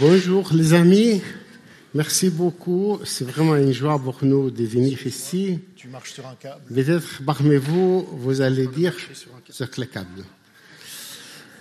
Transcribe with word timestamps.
Bonjour 0.00 0.50
les 0.52 0.74
amis, 0.74 1.22
merci 1.94 2.30
beaucoup. 2.30 3.00
C'est 3.04 3.24
vraiment 3.26 3.56
une 3.56 3.72
joie 3.72 3.98
pour 3.98 4.18
nous 4.22 4.50
de 4.50 4.64
venir 4.64 4.98
ici. 5.06 5.58
Tu 5.76 5.88
marches 5.88 6.12
sur 6.12 6.26
un 6.26 6.34
câble. 6.34 6.60
Peut-être 6.72 7.22
parmi 7.24 7.56
vous, 7.56 8.06
vous 8.12 8.40
allez 8.40 8.66
dire 8.66 8.94
sur 9.50 9.66
le 9.78 9.84
câble. 9.86 10.24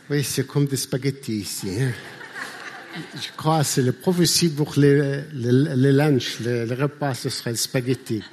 Oui, 0.10 0.24
c'est 0.24 0.46
comme 0.46 0.66
des 0.66 0.78
spaghettis 0.78 1.40
ici. 1.40 1.70
hein. 1.82 1.92
Je 3.16 3.28
crois 3.36 3.60
que 3.60 3.66
c'est 3.66 3.82
le 3.82 3.92
prophétie 3.92 4.50
pour 4.50 4.74
les, 4.78 5.22
les, 5.34 5.52
les 5.76 5.92
lunchs, 5.92 6.40
les, 6.40 6.66
les 6.66 6.76
repas, 6.76 7.14
ce 7.14 7.30
serait 7.30 7.52
le 7.52 7.58
spaghetti. 7.58 8.24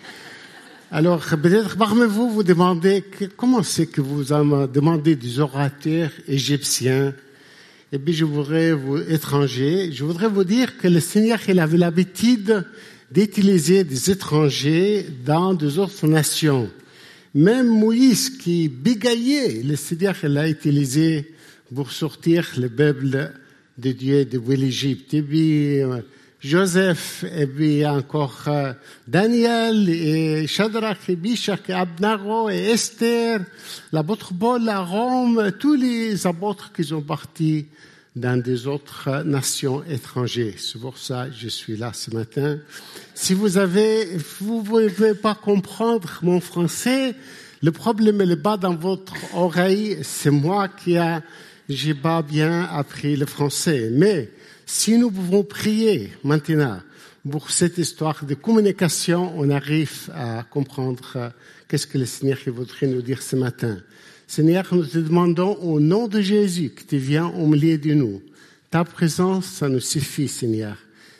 Alors, 0.90 1.20
peut-être 1.24 1.76
parmi 1.76 2.06
vous, 2.06 2.30
vous 2.30 2.42
demandez 2.44 3.02
que- 3.02 3.24
comment 3.26 3.62
c'est 3.62 3.86
que 3.86 4.00
vous 4.00 4.32
avez 4.32 4.66
demandé 4.68 5.16
des 5.16 5.40
orateurs 5.40 6.10
égyptiens 6.28 7.12
et 7.92 7.98
puis 7.98 8.12
je 8.12 8.24
voudrais 8.24 8.72
vous, 8.72 8.98
étrangers, 8.98 9.90
je 9.92 10.04
voudrais 10.04 10.28
vous 10.28 10.44
dire 10.44 10.76
que 10.78 10.88
le 10.88 11.00
Seigneur, 11.00 11.38
il 11.48 11.60
avait 11.60 11.78
l'habitude 11.78 12.64
d'utiliser 13.10 13.84
des 13.84 14.10
étrangers 14.10 15.06
dans 15.24 15.54
des 15.54 15.78
autres 15.78 16.06
nations. 16.06 16.70
Même 17.34 17.68
Moïse 17.68 18.30
qui 18.30 18.68
bégayait, 18.68 19.62
le 19.62 19.76
Seigneur, 19.76 20.16
l'a 20.22 20.48
utilisé 20.48 21.32
pour 21.74 21.92
sortir 21.92 22.48
le 22.58 22.68
peuple 22.68 23.32
de 23.78 23.92
Dieu 23.92 24.24
de 24.24 24.40
l'Égypte. 24.54 25.14
Et 25.14 25.22
puis, 25.22 25.80
euh, 25.80 26.00
Joseph, 26.44 27.24
et 27.34 27.46
puis 27.46 27.86
encore 27.86 28.42
euh, 28.48 28.74
Daniel, 29.08 29.88
et 29.88 30.46
Shadrach, 30.46 31.08
et 31.08 31.16
Meshach, 31.16 31.60
et 31.68 31.72
Abnago, 31.72 32.50
et 32.50 32.66
Esther, 32.66 33.40
l'apôtre 33.90 34.34
Paul 34.38 34.68
à 34.68 34.80
Rome, 34.80 35.52
tous 35.58 35.74
les 35.74 36.26
apôtres 36.26 36.70
qui 36.70 36.84
sont 36.84 37.00
partis 37.00 37.64
dans 38.14 38.38
des 38.38 38.66
autres 38.66 39.22
nations 39.24 39.82
étrangères. 39.88 40.52
C'est 40.58 40.78
pour 40.78 40.98
ça 40.98 41.28
que 41.28 41.34
je 41.34 41.48
suis 41.48 41.78
là 41.78 41.92
ce 41.94 42.10
matin. 42.10 42.58
Si 43.14 43.32
vous 43.32 43.56
avez, 43.56 44.18
vous 44.40 44.62
ne 44.62 44.88
pouvez 44.90 45.14
pas 45.14 45.34
comprendre 45.34 46.18
mon 46.20 46.40
français, 46.40 47.14
le 47.62 47.72
problème 47.72 48.20
est 48.20 48.36
pas 48.36 48.58
dans 48.58 48.74
votre 48.74 49.14
oreille, 49.34 49.96
c'est 50.02 50.30
moi 50.30 50.68
qui 50.68 50.98
a, 50.98 51.22
j'ai 51.70 51.94
pas 51.94 52.20
bien 52.20 52.68
appris 52.70 53.16
le 53.16 53.24
français. 53.24 53.88
Mais 53.90 54.28
si 54.66 54.98
nous 54.98 55.10
pouvons 55.10 55.44
prier 55.44 56.10
maintenant 56.22 56.80
pour 57.30 57.50
cette 57.50 57.78
histoire 57.78 58.24
de 58.24 58.34
communication, 58.34 59.32
on 59.36 59.50
arrive 59.50 60.10
à 60.14 60.42
comprendre 60.42 61.12
euh, 61.16 61.30
qu'est-ce 61.68 61.86
que 61.86 61.98
le 61.98 62.06
Seigneur 62.06 62.38
voudrait 62.46 62.86
nous 62.86 63.02
dire 63.02 63.22
ce 63.22 63.36
matin. 63.36 63.78
Seigneur, 64.26 64.66
nous 64.72 64.84
te 64.84 64.98
demandons 64.98 65.54
au 65.56 65.80
nom 65.80 66.08
de 66.08 66.20
Jésus 66.20 66.70
que 66.70 66.82
tu 66.82 66.98
viens 66.98 67.26
au 67.26 67.46
milieu 67.46 67.78
de 67.78 67.94
nous. 67.94 68.22
Ta 68.70 68.84
présence, 68.84 69.46
ça 69.46 69.68
nous 69.68 69.80
suffit, 69.80 70.28
Seigneur. 70.28 70.76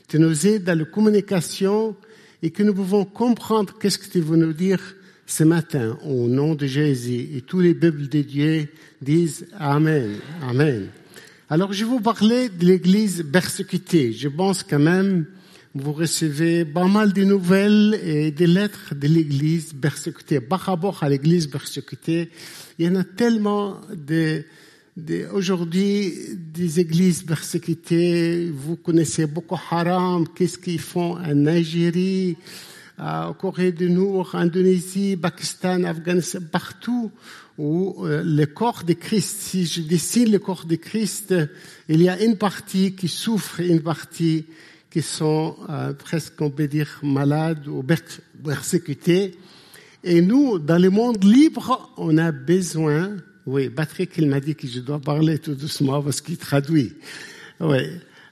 Tu 0.09 0.19
nous 0.19 0.47
aides 0.47 0.65
dans 0.65 0.79
la 0.79 0.85
communication 0.85 1.97
et 2.43 2.51
que 2.51 2.63
nous 2.63 2.75
pouvons 2.75 3.05
comprendre 3.05 3.75
qu'est-ce 3.79 3.99
que 3.99 4.11
tu 4.11 4.21
veux 4.21 4.37
nous 4.37 4.53
dire 4.53 4.81
ce 5.27 5.45
matin 5.45 5.99
au 6.05 6.29
nom 6.29 6.55
de 6.55 6.67
Jésus. 6.67 7.31
Et 7.35 7.41
tous 7.41 7.61
les 7.61 7.75
peuples 7.75 8.09
de 8.09 8.21
Dieu 8.21 8.69
disent 9.01 9.47
Amen. 9.59 10.17
Amen. 10.43 10.89
Alors, 11.51 11.73
je 11.73 11.85
vais 11.85 11.91
vous 11.91 12.01
parler 12.01 12.49
de 12.49 12.65
l'église 12.67 13.25
persécutée. 13.31 14.13
Je 14.13 14.29
pense 14.29 14.63
quand 14.63 14.79
même 14.79 15.27
vous 15.77 15.93
recevez 15.93 16.65
pas 16.65 16.87
mal 16.87 17.13
de 17.13 17.25
nouvelles 17.25 17.99
et 18.05 18.31
des 18.31 18.47
lettres 18.47 18.95
de 18.95 19.09
l'église 19.09 19.73
persécutée. 19.73 20.39
Par 20.41 20.61
rapport 20.61 21.03
à 21.03 21.09
l'église 21.09 21.49
persécutée, 21.49 22.31
il 22.79 22.87
y 22.87 22.89
en 22.89 22.95
a 22.95 23.03
tellement 23.05 23.81
de, 23.93 24.45
de- 24.97 25.27
aujourd'hui 25.33 26.15
des 26.55 26.79
églises 26.79 27.25
persécutées. 27.25 28.51
Vous 28.55 28.77
connaissez 28.77 29.27
Boko 29.27 29.57
Haram, 29.69 30.27
qu'est-ce 30.33 30.59
qu'ils 30.59 30.79
font 30.81 31.17
en 31.19 31.47
Algérie, 31.47 32.37
en 32.99 33.33
Corée 33.35 33.73
du 33.73 33.91
Nord, 33.91 34.35
Indonésie, 34.35 35.17
Pakistan, 35.17 35.85
Afghanistan, 35.85 36.39
partout 36.51 37.11
où 37.59 38.05
euh, 38.05 38.23
le 38.25 38.47
corps 38.47 38.85
de 38.85 38.95
Christ, 38.95 39.37
si 39.41 39.67
je 39.67 39.81
dessine 39.83 40.31
le 40.31 40.39
corps 40.39 40.65
de 40.67 40.77
Christ, 40.77 41.35
il 41.89 42.03
y 42.03 42.09
a 42.09 42.21
une 42.23 42.37
partie 42.37 42.95
qui 42.95 43.09
souffre, 43.09 43.61
une 43.61 43.81
partie 43.81 44.47
qui 44.91 45.03
sont 45.03 45.57
euh, 45.69 45.93
presque, 45.93 46.41
on 46.41 46.51
peut 46.51 46.69
dire, 46.69 47.01
malades 47.03 47.67
ou 47.67 47.83
per- 47.83 47.97
persécutés. 48.45 49.37
Et 50.05 50.21
nous, 50.21 50.59
dans 50.59 50.79
le 50.79 50.91
monde 50.91 51.25
libre, 51.25 51.93
on 51.97 52.17
a 52.19 52.31
besoin, 52.31 53.17
oui, 53.47 53.71
Patrick, 53.71 54.13
il 54.19 54.29
m'a 54.29 54.41
dit 54.41 54.55
que 54.55 54.67
je 54.69 54.81
dois 54.81 55.01
parler 55.01 55.39
tout 55.39 55.55
doucement 55.55 56.03
parce 56.03 56.21
qu'il 56.21 56.37
traduit. 56.37 56.93
Oui. 57.61 57.79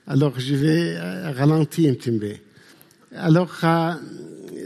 Alors, 0.06 0.38
je 0.38 0.54
vais 0.54 0.96
euh, 0.96 1.32
ralentir 1.32 1.90
un 1.90 1.94
petit 1.94 2.10
peu. 2.10 2.32
Alors, 3.14 3.52
euh, 3.62 3.94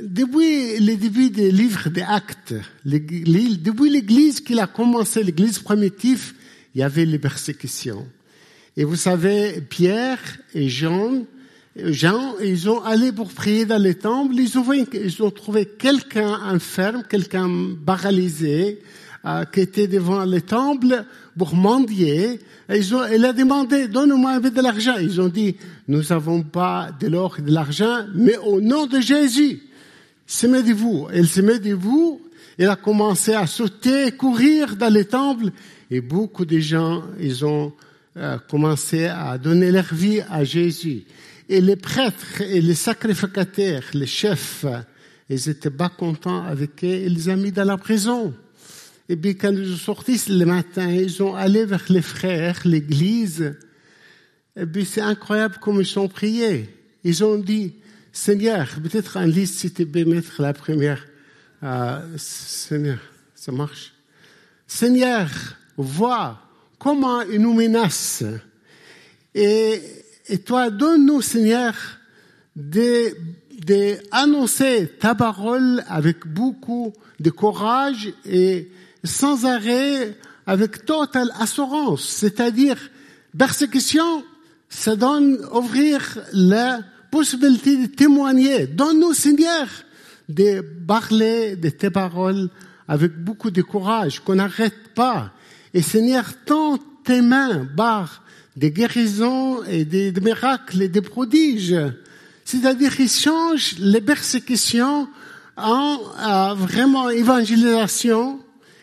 depuis 0.02 0.78
le 0.78 0.96
début 0.96 1.30
des 1.30 1.50
livres 1.50 1.88
des 1.88 2.02
actes, 2.02 2.54
depuis 2.84 3.90
l'église 3.90 4.40
qu'il 4.40 4.60
a 4.60 4.66
commencé, 4.66 5.22
l'église 5.22 5.58
primitive, 5.58 6.34
il 6.74 6.80
y 6.80 6.82
avait 6.82 7.04
les 7.04 7.18
persécutions. 7.18 8.06
Et 8.76 8.84
vous 8.84 8.96
savez, 8.96 9.60
Pierre 9.60 10.20
et 10.54 10.68
Jean, 10.68 11.24
Jean, 11.76 12.34
ils 12.42 12.68
ont 12.70 12.82
allé 12.82 13.12
pour 13.12 13.32
prier 13.32 13.66
dans 13.66 13.82
le 13.82 13.94
temple, 13.94 14.34
ils 14.36 14.58
ont, 14.58 14.64
ils 14.72 15.22
ont 15.22 15.30
trouvé 15.30 15.66
quelqu'un 15.66 16.38
enferme, 16.52 17.02
quelqu'un 17.08 17.50
paralysé, 17.84 18.80
euh, 19.26 19.44
qui 19.44 19.60
était 19.60 19.88
devant 19.88 20.24
le 20.24 20.40
temple 20.40 21.04
pour 21.36 21.54
mendier. 21.54 22.40
Ils 22.72 22.94
ont, 22.94 23.02
il 23.12 23.24
a 23.24 23.32
demandé, 23.32 23.88
donne-moi 23.88 24.32
un 24.32 24.40
peu 24.40 24.50
de 24.50 24.60
l'argent. 24.60 24.94
Ils 25.00 25.20
ont 25.20 25.28
dit, 25.28 25.56
nous 25.88 26.02
n'avons 26.02 26.42
pas 26.42 26.90
de 26.98 27.08
l'or 27.08 27.36
et 27.38 27.42
de 27.42 27.50
l'argent, 27.50 28.06
mais 28.14 28.36
au 28.38 28.60
nom 28.60 28.86
de 28.86 29.00
Jésus, 29.00 29.62
se 30.26 30.46
de 30.46 30.72
vous. 30.72 31.08
Elle 31.12 31.26
se 31.26 31.40
met 31.40 31.58
de 31.58 31.74
vous. 31.74 32.20
Elle 32.58 32.70
a 32.70 32.76
commencé 32.76 33.34
à 33.34 33.46
sauter, 33.46 34.12
courir 34.12 34.76
dans 34.76 34.92
les 34.92 35.04
temples. 35.04 35.50
Et 35.90 36.00
beaucoup 36.00 36.44
de 36.44 36.58
gens, 36.58 37.04
ils 37.20 37.44
ont 37.44 37.72
euh, 38.16 38.38
commencé 38.48 39.06
à 39.06 39.38
donner 39.38 39.70
leur 39.70 39.92
vie 39.92 40.20
à 40.28 40.42
Jésus. 40.42 41.04
Et 41.48 41.60
les 41.60 41.76
prêtres 41.76 42.40
et 42.40 42.60
les 42.60 42.74
sacrificateurs, 42.74 43.82
les 43.94 44.06
chefs, 44.06 44.64
ils 45.28 45.48
étaient 45.48 45.70
pas 45.70 45.88
contents 45.88 46.42
avec 46.44 46.82
eux. 46.82 47.02
Ils 47.04 47.14
les 47.14 47.28
ont 47.28 47.36
mis 47.36 47.52
dans 47.52 47.64
la 47.64 47.76
prison. 47.76 48.34
Et 49.08 49.16
puis 49.16 49.36
quand 49.36 49.52
ils 49.52 49.76
sont 49.76 49.94
sortis 49.94 50.20
le 50.28 50.44
matin, 50.44 50.90
ils 50.90 51.22
ont 51.22 51.36
allé 51.36 51.64
vers 51.64 51.84
les 51.88 52.02
frères, 52.02 52.60
l'église. 52.64 53.54
Et 54.56 54.66
puis 54.66 54.84
c'est 54.84 55.02
incroyable 55.02 55.58
comme 55.60 55.80
ils 55.80 55.98
ont 55.98 56.08
prié. 56.08 56.68
Ils 57.04 57.22
ont 57.22 57.38
dit, 57.38 57.74
Seigneur, 58.16 58.66
peut-être 58.82 59.18
en 59.18 59.26
liste 59.26 59.58
si 59.58 59.70
tu 59.70 59.84
peux 59.84 60.06
mettre 60.06 60.40
la 60.40 60.54
première. 60.54 61.04
Euh, 61.62 62.00
Seigneur, 62.16 62.98
ça 63.34 63.52
marche. 63.52 63.92
Seigneur, 64.66 65.28
vois 65.76 66.40
comment 66.78 67.20
ils 67.20 67.38
nous 67.38 67.52
menacent. 67.52 68.24
Et, 69.34 69.82
et 70.28 70.38
toi, 70.38 70.70
donne-nous, 70.70 71.20
Seigneur, 71.20 71.74
de, 72.56 73.14
de 73.66 73.98
annoncer 74.12 74.90
ta 74.98 75.14
parole 75.14 75.84
avec 75.86 76.26
beaucoup 76.26 76.94
de 77.20 77.28
courage 77.28 78.14
et 78.24 78.72
sans 79.04 79.44
arrêt, 79.44 80.16
avec 80.46 80.86
totale 80.86 81.30
assurance. 81.38 82.08
C'est-à-dire, 82.08 82.78
persécution, 83.36 84.24
ça 84.70 84.96
donne 84.96 85.38
ouvrir 85.52 86.18
la 86.32 86.80
possibilité 87.16 87.78
de 87.78 87.86
témoigner. 87.86 88.66
Donne-nous, 88.66 89.14
Seigneur, 89.14 89.66
de 90.28 90.60
parler 90.86 91.56
de 91.56 91.70
tes 91.70 91.88
paroles 91.88 92.50
avec 92.86 93.16
beaucoup 93.24 93.50
de 93.50 93.62
courage, 93.62 94.20
qu'on 94.20 94.34
n'arrête 94.34 94.92
pas. 94.94 95.32
Et 95.72 95.80
Seigneur, 95.80 96.26
tends 96.44 96.78
tes 97.04 97.22
mains 97.22 97.66
par 97.74 98.22
des 98.54 98.70
guérisons 98.70 99.64
et 99.64 99.86
des, 99.86 100.12
miracles 100.20 100.82
et 100.82 100.88
des 100.90 101.00
prodiges. 101.00 101.74
C'est-à-dire 102.44 102.94
qu'ils 102.94 103.08
changent 103.08 103.76
les 103.78 104.02
persécutions 104.02 105.08
en 105.56 105.98
euh, 105.98 106.54
vraiment 106.54 107.08
évangélisation 107.08 108.40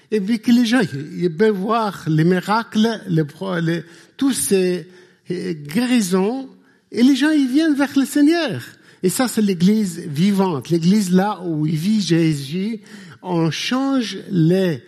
et 0.10 0.20
puis 0.20 0.40
que 0.40 0.52
les 0.52 0.66
gens 0.66 0.82
ils 0.82 1.36
peuvent 1.36 1.56
voir 1.56 2.06
les 2.08 2.24
miracles, 2.24 3.00
les, 3.08 3.24
les, 3.62 3.84
tous 4.18 4.34
ces 4.34 4.88
euh, 5.30 5.54
guérisons 5.54 6.50
et 6.94 7.04
les 7.04 7.16
gens 7.16 7.32
ils 7.32 7.48
viennent 7.48 7.74
vers 7.74 7.92
le 7.98 8.06
Seigneur. 8.06 8.62
Et 9.02 9.10
ça 9.10 9.28
c'est 9.28 9.42
l'église 9.42 10.00
vivante, 10.00 10.70
l'église 10.70 11.12
là 11.12 11.42
où 11.44 11.66
il 11.66 11.76
vit 11.76 12.02
Jésus. 12.02 12.80
On 13.22 13.52
change 13.52 14.20
les 14.30 14.84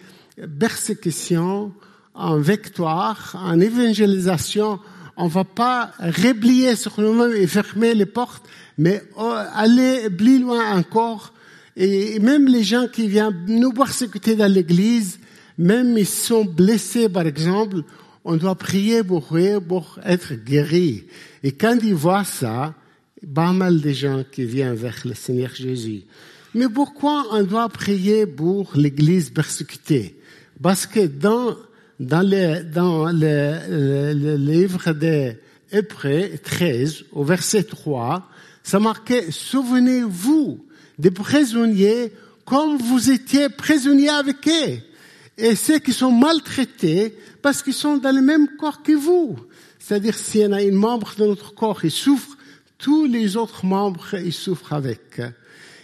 persécutions 0.60 1.74
en 2.14 2.38
victoire, 2.38 3.36
en 3.38 3.60
évangélisation. 3.60 4.80
On 5.18 5.28
va 5.28 5.44
pas 5.44 5.92
replier 6.00 6.76
sur 6.76 7.00
nous-mêmes 7.00 7.36
et 7.36 7.48
fermer 7.48 7.94
les 7.94 8.06
portes, 8.06 8.46
mais 8.78 9.02
euh, 9.18 9.44
aller 9.54 10.10
plus 10.10 10.40
loin 10.40 10.78
encore. 10.78 11.34
Et 11.78 12.20
même 12.20 12.48
les 12.48 12.64
gens 12.64 12.88
qui 12.88 13.08
viennent 13.08 13.46
nous 13.48 13.72
persécuter 13.72 14.36
dans 14.36 14.52
l'église, 14.52 15.20
même 15.58 15.98
ils 15.98 16.06
sont 16.06 16.46
blessés, 16.46 17.10
par 17.10 17.26
exemple, 17.26 17.82
on 18.24 18.38
doit 18.38 18.56
prier 18.56 19.04
pour, 19.04 19.34
pour 19.68 20.00
être 20.04 20.34
guéri. 20.34 21.06
Et 21.46 21.52
quand 21.52 21.78
ils 21.84 21.94
voient 21.94 22.24
ça, 22.24 22.74
pas 23.36 23.54
mal 23.54 23.80
de 23.80 23.92
gens 23.92 24.24
qui 24.32 24.46
viennent 24.46 24.74
vers 24.74 24.98
le 25.06 25.14
Seigneur 25.14 25.54
Jésus. 25.54 26.02
Mais 26.56 26.68
pourquoi 26.68 27.28
on 27.34 27.44
doit 27.44 27.70
prier 27.70 28.26
pour 28.26 28.72
l'Église 28.74 29.30
persécutée? 29.30 30.20
Parce 30.60 30.88
que 30.88 31.06
dans 31.06 31.56
le, 32.00 32.64
livre 34.38 34.94
des 34.94 35.38
Hébreux 35.72 36.32
13, 36.44 37.04
au 37.12 37.24
verset 37.24 37.66
3, 37.66 38.28
ça 38.64 38.80
marquait, 38.80 39.30
souvenez-vous 39.30 40.66
des 40.98 41.12
prisonniers 41.12 42.12
comme 42.44 42.78
vous 42.78 43.12
étiez 43.12 43.50
prisonniers 43.50 44.10
avec 44.10 44.48
eux. 44.48 44.80
Et 45.38 45.54
ceux 45.54 45.78
qui 45.78 45.94
sont 45.94 46.12
maltraités 46.12 47.16
parce 47.44 47.62
qu'ils 47.62 47.74
sont 47.74 47.98
dans 47.98 48.16
le 48.16 48.24
même 48.24 48.48
corps 48.58 48.82
que 48.82 48.94
vous. 48.94 49.38
C'est-à-dire, 49.86 50.16
s'il 50.16 50.42
y 50.42 50.46
en 50.48 50.52
a 50.52 50.64
un 50.64 50.72
membre 50.72 51.14
de 51.16 51.28
notre 51.28 51.54
corps 51.54 51.80
qui 51.80 51.92
souffre, 51.92 52.36
tous 52.80 53.06
les 53.06 53.38
autres 53.38 53.68
membres, 53.68 54.16
ils 54.16 54.34
souffrent 54.34 54.74
avec. 54.74 55.22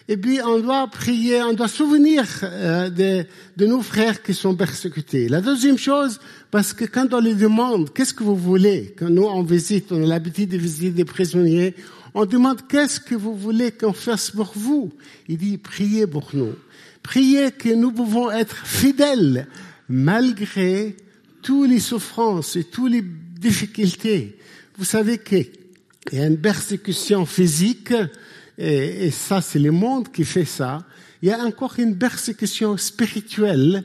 Et 0.07 0.17
puis, 0.17 0.39
on 0.43 0.59
doit 0.59 0.87
prier, 0.87 1.43
on 1.43 1.53
doit 1.53 1.67
souvenir 1.67 2.25
euh, 2.41 2.89
de, 2.89 3.27
de, 3.57 3.65
nos 3.67 3.83
frères 3.83 4.23
qui 4.23 4.33
sont 4.33 4.55
persécutés. 4.55 5.29
La 5.29 5.39
deuxième 5.39 5.77
chose, 5.77 6.19
parce 6.49 6.73
que 6.73 6.85
quand 6.85 7.13
on 7.13 7.19
les 7.19 7.35
demande, 7.35 7.93
qu'est-ce 7.93 8.15
que 8.15 8.23
vous 8.23 8.35
voulez? 8.35 8.95
Quand 8.97 9.11
nous, 9.11 9.25
on 9.25 9.43
visite, 9.43 9.91
on 9.91 10.01
a 10.01 10.07
l'habitude 10.07 10.49
de 10.49 10.57
visiter 10.57 10.89
des 10.89 11.05
prisonniers, 11.05 11.75
on 12.15 12.25
demande, 12.25 12.65
qu'est-ce 12.67 12.99
que 12.99 13.13
vous 13.13 13.35
voulez 13.35 13.71
qu'on 13.71 13.93
fasse 13.93 14.31
pour 14.31 14.51
vous? 14.55 14.91
Il 15.27 15.37
dit, 15.37 15.59
priez 15.59 16.07
pour 16.07 16.31
nous. 16.33 16.55
Priez 17.03 17.51
que 17.51 17.69
nous 17.69 17.91
pouvons 17.91 18.31
être 18.31 18.65
fidèles 18.65 19.47
malgré 19.87 20.97
toutes 21.43 21.69
les 21.69 21.79
souffrances 21.79 22.55
et 22.55 22.63
toutes 22.63 22.91
les 22.91 23.03
difficultés. 23.41 24.37
Vous 24.77 24.85
savez 24.85 25.17
qu'il 25.17 25.47
y 26.13 26.19
a 26.19 26.27
une 26.27 26.39
persécution 26.39 27.25
physique, 27.25 27.93
et, 28.57 29.09
ça 29.11 29.41
c'est 29.41 29.59
le 29.59 29.71
monde 29.71 30.11
qui 30.11 30.23
fait 30.23 30.45
ça. 30.45 30.85
Il 31.21 31.29
y 31.29 31.31
a 31.31 31.39
encore 31.39 31.73
une 31.77 31.97
persécution 31.97 32.77
spirituelle 32.77 33.83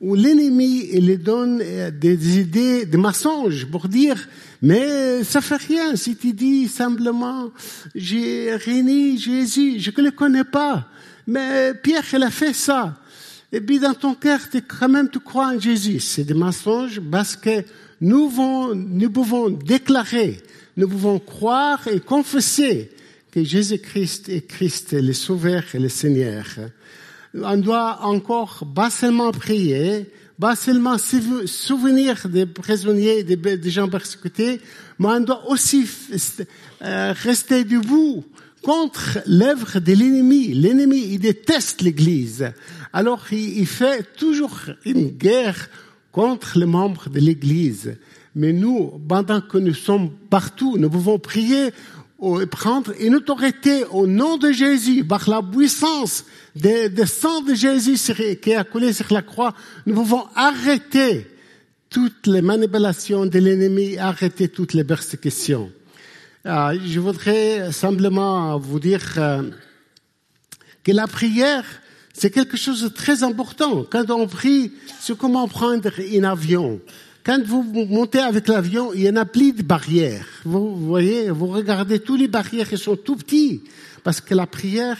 où 0.00 0.14
l'ennemi 0.14 0.88
il 0.92 1.16
donne 1.18 1.60
euh, 1.62 1.90
des 1.90 2.38
idées, 2.38 2.84
des 2.84 2.98
mensonges 2.98 3.64
pour 3.64 3.88
dire 3.88 4.28
mais 4.60 5.24
ça 5.24 5.40
fait 5.40 5.56
rien 5.56 5.96
si 5.96 6.16
tu 6.16 6.32
dis 6.32 6.68
simplement 6.68 7.50
j'ai 7.94 8.54
réuni 8.56 9.18
Jésus, 9.18 9.78
je 9.78 9.90
ne 9.96 10.02
le 10.04 10.10
connais 10.10 10.44
pas, 10.44 10.88
mais 11.26 11.72
Pierre 11.74 12.04
il 12.12 12.22
a 12.22 12.30
fait 12.30 12.52
ça. 12.52 12.98
Et 13.52 13.60
puis 13.60 13.78
dans 13.78 13.94
ton 13.94 14.14
cœur, 14.14 14.40
quand 14.66 14.88
même 14.88 15.08
tu 15.08 15.20
crois 15.20 15.54
en 15.54 15.58
Jésus. 15.58 16.00
C'est 16.00 16.24
des 16.24 16.34
mensonges 16.34 17.00
parce 17.00 17.36
que 17.36 17.64
nous, 18.00 18.28
pouvons, 18.28 18.74
nous 18.74 19.10
pouvons 19.10 19.50
déclarer, 19.50 20.40
nous 20.76 20.88
pouvons 20.88 21.18
croire 21.18 21.86
et 21.88 22.00
confesser 22.00 22.90
que 23.30 23.42
Jésus-Christ 23.44 24.28
est 24.28 24.46
Christ, 24.46 24.92
le 24.92 25.12
Sauveur 25.12 25.62
et 25.74 25.78
le 25.78 25.88
Seigneur 25.88 26.44
on 27.42 27.56
doit 27.56 28.00
encore 28.02 28.62
pas 28.74 28.90
seulement 28.90 29.32
prier, 29.32 30.06
pas 30.40 30.56
seulement 30.56 30.96
souvenir 30.98 32.28
des 32.28 32.46
prisonniers, 32.46 33.22
des, 33.24 33.36
des 33.36 33.70
gens 33.70 33.88
persécutés, 33.88 34.60
mais 34.98 35.08
on 35.08 35.20
doit 35.20 35.48
aussi 35.48 35.88
euh, 36.82 37.14
rester 37.22 37.64
debout 37.64 38.24
contre 38.62 39.20
l'œuvre 39.26 39.78
de 39.78 39.92
l'ennemi. 39.92 40.52
L'ennemi, 40.54 41.06
il 41.12 41.20
déteste 41.20 41.82
l'Église. 41.82 42.52
Alors, 42.92 43.24
il 43.30 43.66
fait 43.66 44.14
toujours 44.16 44.58
une 44.84 45.08
guerre 45.08 45.68
contre 46.16 46.58
les 46.58 46.64
membres 46.64 47.10
de 47.10 47.20
l'Église. 47.20 47.98
Mais 48.34 48.54
nous, 48.54 48.98
pendant 49.06 49.42
que 49.42 49.58
nous 49.58 49.74
sommes 49.74 50.08
partout, 50.30 50.78
nous 50.78 50.88
pouvons 50.88 51.18
prier 51.18 51.66
et 51.66 52.46
prendre 52.46 52.94
une 52.98 53.16
autorité 53.16 53.84
au 53.90 54.06
nom 54.06 54.38
de 54.38 54.50
Jésus, 54.50 55.04
par 55.04 55.28
la 55.28 55.42
puissance 55.42 56.24
de, 56.54 56.88
de 56.88 57.04
sang 57.04 57.42
de 57.42 57.52
Jésus 57.52 57.98
qui 58.42 58.54
a 58.54 58.64
coulé 58.64 58.94
sur 58.94 59.12
la 59.12 59.20
croix, 59.20 59.52
nous 59.84 59.94
pouvons 59.94 60.24
arrêter 60.34 61.26
toutes 61.90 62.26
les 62.26 62.40
manipulations 62.40 63.26
de 63.26 63.38
l'ennemi, 63.38 63.98
arrêter 63.98 64.48
toutes 64.48 64.72
les 64.72 64.84
persécutions. 64.84 65.70
Euh, 66.46 66.78
je 66.82 66.98
voudrais 66.98 67.72
simplement 67.72 68.58
vous 68.58 68.80
dire 68.80 69.04
euh, 69.18 69.42
que 70.82 70.92
la 70.92 71.06
prière, 71.06 71.66
c'est 72.16 72.30
quelque 72.30 72.56
chose 72.56 72.82
de 72.82 72.88
très 72.88 73.22
important. 73.22 73.84
Quand 73.90 74.10
on 74.10 74.26
prie, 74.26 74.72
c'est 75.00 75.16
comment 75.16 75.46
prendre 75.48 75.90
un 75.98 76.24
avion. 76.24 76.80
Quand 77.22 77.42
vous 77.44 77.62
montez 77.62 78.20
avec 78.20 78.48
l'avion, 78.48 78.92
il 78.94 79.02
y 79.02 79.10
en 79.10 79.16
a 79.16 79.26
plus 79.26 79.52
de 79.52 79.62
barrières. 79.62 80.26
Vous 80.44 80.76
voyez, 80.76 81.28
vous 81.30 81.48
regardez 81.48 82.00
tous 82.00 82.16
les 82.16 82.28
barrières 82.28 82.68
qui 82.68 82.78
sont 82.78 82.96
tout 82.96 83.16
petits, 83.16 83.62
parce 84.02 84.20
que 84.20 84.34
la 84.34 84.46
prière, 84.46 84.96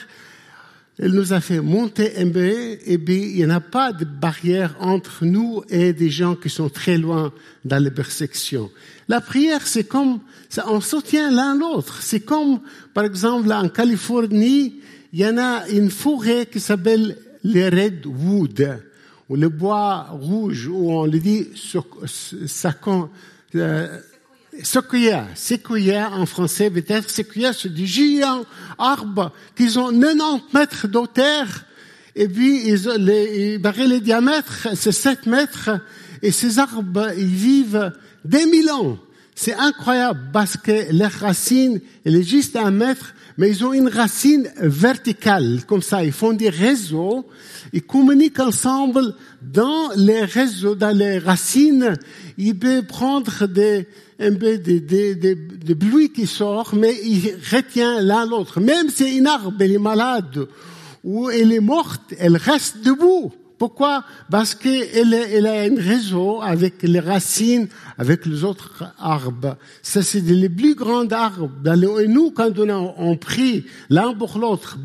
elle 0.98 1.12
nous 1.12 1.32
a 1.32 1.40
fait 1.40 1.60
monter 1.60 2.16
un 2.16 2.30
peu, 2.30 2.78
et 2.86 2.96
bien, 2.96 3.16
il 3.16 3.46
n'y 3.46 3.52
a 3.52 3.60
pas 3.60 3.92
de 3.92 4.04
barrière 4.04 4.74
entre 4.80 5.24
nous 5.24 5.62
et 5.68 5.92
des 5.92 6.08
gens 6.08 6.34
qui 6.34 6.48
sont 6.48 6.70
très 6.70 6.96
loin 6.96 7.32
dans 7.64 7.82
les 7.82 7.90
perceptions. 7.90 8.70
La 9.08 9.20
prière, 9.20 9.66
c'est 9.66 9.84
comme, 9.84 10.20
on 10.66 10.80
soutient 10.80 11.30
l'un 11.30 11.54
l'autre. 11.54 12.02
C'est 12.02 12.20
comme, 12.20 12.60
par 12.94 13.04
exemple, 13.04 13.52
en 13.52 13.68
Californie, 13.68 14.80
il 15.12 15.20
y 15.20 15.26
en 15.26 15.36
a 15.36 15.68
une 15.68 15.90
forêt 15.90 16.46
qui 16.46 16.60
s'appelle 16.60 17.18
les 17.44 17.68
redwoods 17.68 18.80
ou 19.28 19.36
le 19.36 19.48
bois 19.48 20.06
rouge, 20.10 20.68
où 20.68 20.90
on 20.92 21.04
le 21.04 21.18
dit 21.18 21.48
euh, 23.54 24.00
sequoia, 24.62 25.26
sequoia 25.34 26.10
en 26.12 26.26
français 26.26 26.70
peut-être, 26.70 27.10
sequoia 27.10 27.52
c'est 27.52 27.72
des 27.72 27.86
géants 27.86 28.44
arbres 28.78 29.32
qui 29.56 29.76
ont 29.78 29.90
90 29.90 30.54
mètres 30.54 30.88
d'auteur 30.88 31.46
et 32.14 32.28
puis 32.28 32.66
ils, 32.66 32.88
les, 32.98 33.58
les, 33.58 33.86
les 33.86 34.00
diamètres, 34.00 34.68
c'est 34.74 34.92
7 34.92 35.26
mètres 35.26 35.70
et 36.22 36.30
ces 36.30 36.58
arbres, 36.58 37.12
ils 37.16 37.26
vivent 37.26 37.92
des 38.24 38.46
mille 38.46 38.70
ans. 38.70 38.98
C'est 39.34 39.54
incroyable 39.54 40.20
parce 40.32 40.56
que 40.56 40.92
leurs 40.92 41.12
racines, 41.12 41.80
elles 42.04 42.16
est 42.16 42.22
juste 42.22 42.56
un 42.56 42.70
mètre, 42.70 43.14
mais 43.38 43.50
ils 43.50 43.64
ont 43.64 43.72
une 43.72 43.88
racine 43.88 44.50
verticale, 44.58 45.60
comme 45.66 45.82
ça. 45.82 46.04
Ils 46.04 46.12
font 46.12 46.32
des 46.32 46.48
réseaux 46.48 47.26
ils 47.72 47.82
communiquent 47.82 48.40
ensemble 48.40 49.14
dans 49.42 49.90
les 49.96 50.24
réseaux, 50.24 50.74
dans 50.74 50.96
les 50.96 51.18
racines. 51.18 51.94
Ils 52.38 52.58
peuvent 52.58 52.84
prendre 52.84 53.46
des, 53.46 53.86
un 54.18 54.34
peu 54.34 54.58
des, 54.58 56.08
qui 56.14 56.26
sortent, 56.26 56.74
mais 56.74 56.94
ils 57.04 57.36
retiennent 57.52 58.06
l'un 58.06 58.26
l'autre. 58.26 58.60
Même 58.60 58.88
si 58.88 59.18
une 59.18 59.26
arbre, 59.26 59.60
est 59.60 59.78
malade 59.78 60.46
ou 61.04 61.30
elle 61.30 61.52
est 61.52 61.60
morte, 61.60 62.14
elle 62.18 62.36
reste 62.36 62.82
debout. 62.82 63.32
Pourquoi? 63.58 64.04
Parce 64.30 64.54
qu'elle 64.54 65.14
elle 65.14 65.46
a 65.46 65.62
un 65.62 65.76
réseau 65.76 66.42
avec 66.42 66.82
les 66.82 67.00
racines, 67.00 67.68
avec 67.96 68.26
les 68.26 68.44
autres 68.44 68.84
arbres. 68.98 69.56
Ça, 69.82 70.02
c'est 70.02 70.20
les 70.20 70.50
plus 70.50 70.74
grands 70.74 71.08
arbres. 71.08 71.50
Et 72.00 72.06
nous, 72.06 72.32
quand 72.32 72.58
on, 72.58 72.68
a, 72.68 72.94
on 72.98 73.16
prie 73.16 73.64
l'un 73.88 74.12
pour 74.12 74.38
l'autre, 74.38 74.76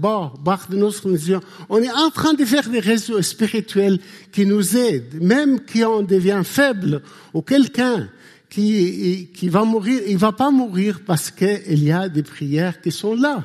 on 1.69 1.81
est 1.81 1.91
en 1.91 2.09
train 2.11 2.33
de 2.33 2.45
faire 2.45 2.69
des 2.69 2.79
réseaux 2.79 3.21
spirituels 3.21 3.99
qui 4.31 4.45
nous 4.45 4.77
aident. 4.77 5.21
Même 5.21 5.59
quand 5.59 5.99
on 5.99 6.03
devient 6.03 6.41
faible, 6.45 7.01
ou 7.33 7.41
quelqu'un 7.41 8.07
qui, 8.49 9.29
qui 9.33 9.49
va 9.49 9.65
mourir, 9.65 10.01
il 10.07 10.17
va 10.17 10.31
pas 10.31 10.49
mourir 10.49 11.01
parce 11.05 11.29
qu'il 11.29 11.83
y 11.83 11.91
a 11.91 12.07
des 12.07 12.23
prières 12.23 12.79
qui 12.79 12.91
sont 12.91 13.15
là. 13.15 13.43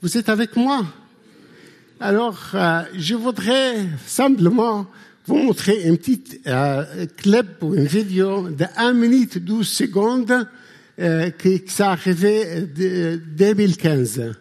Vous 0.00 0.16
êtes 0.18 0.28
avec 0.28 0.56
moi? 0.56 0.84
Alors, 2.02 2.50
euh, 2.54 2.82
je 2.96 3.14
voudrais 3.14 3.86
simplement 4.06 4.88
vous 5.26 5.36
montrer 5.36 5.88
un 5.88 5.94
petit 5.94 6.40
euh, 6.48 7.06
clip 7.16 7.62
ou 7.62 7.74
une 7.76 7.86
vidéo 7.86 8.50
de 8.50 8.64
1 8.76 8.92
minute 8.92 9.38
12 9.38 9.68
secondes 9.68 10.48
euh, 10.98 11.30
qui 11.30 11.62
s'est 11.68 11.84
arrivé 11.84 12.62
de 12.62 13.20
2015. 13.36 14.34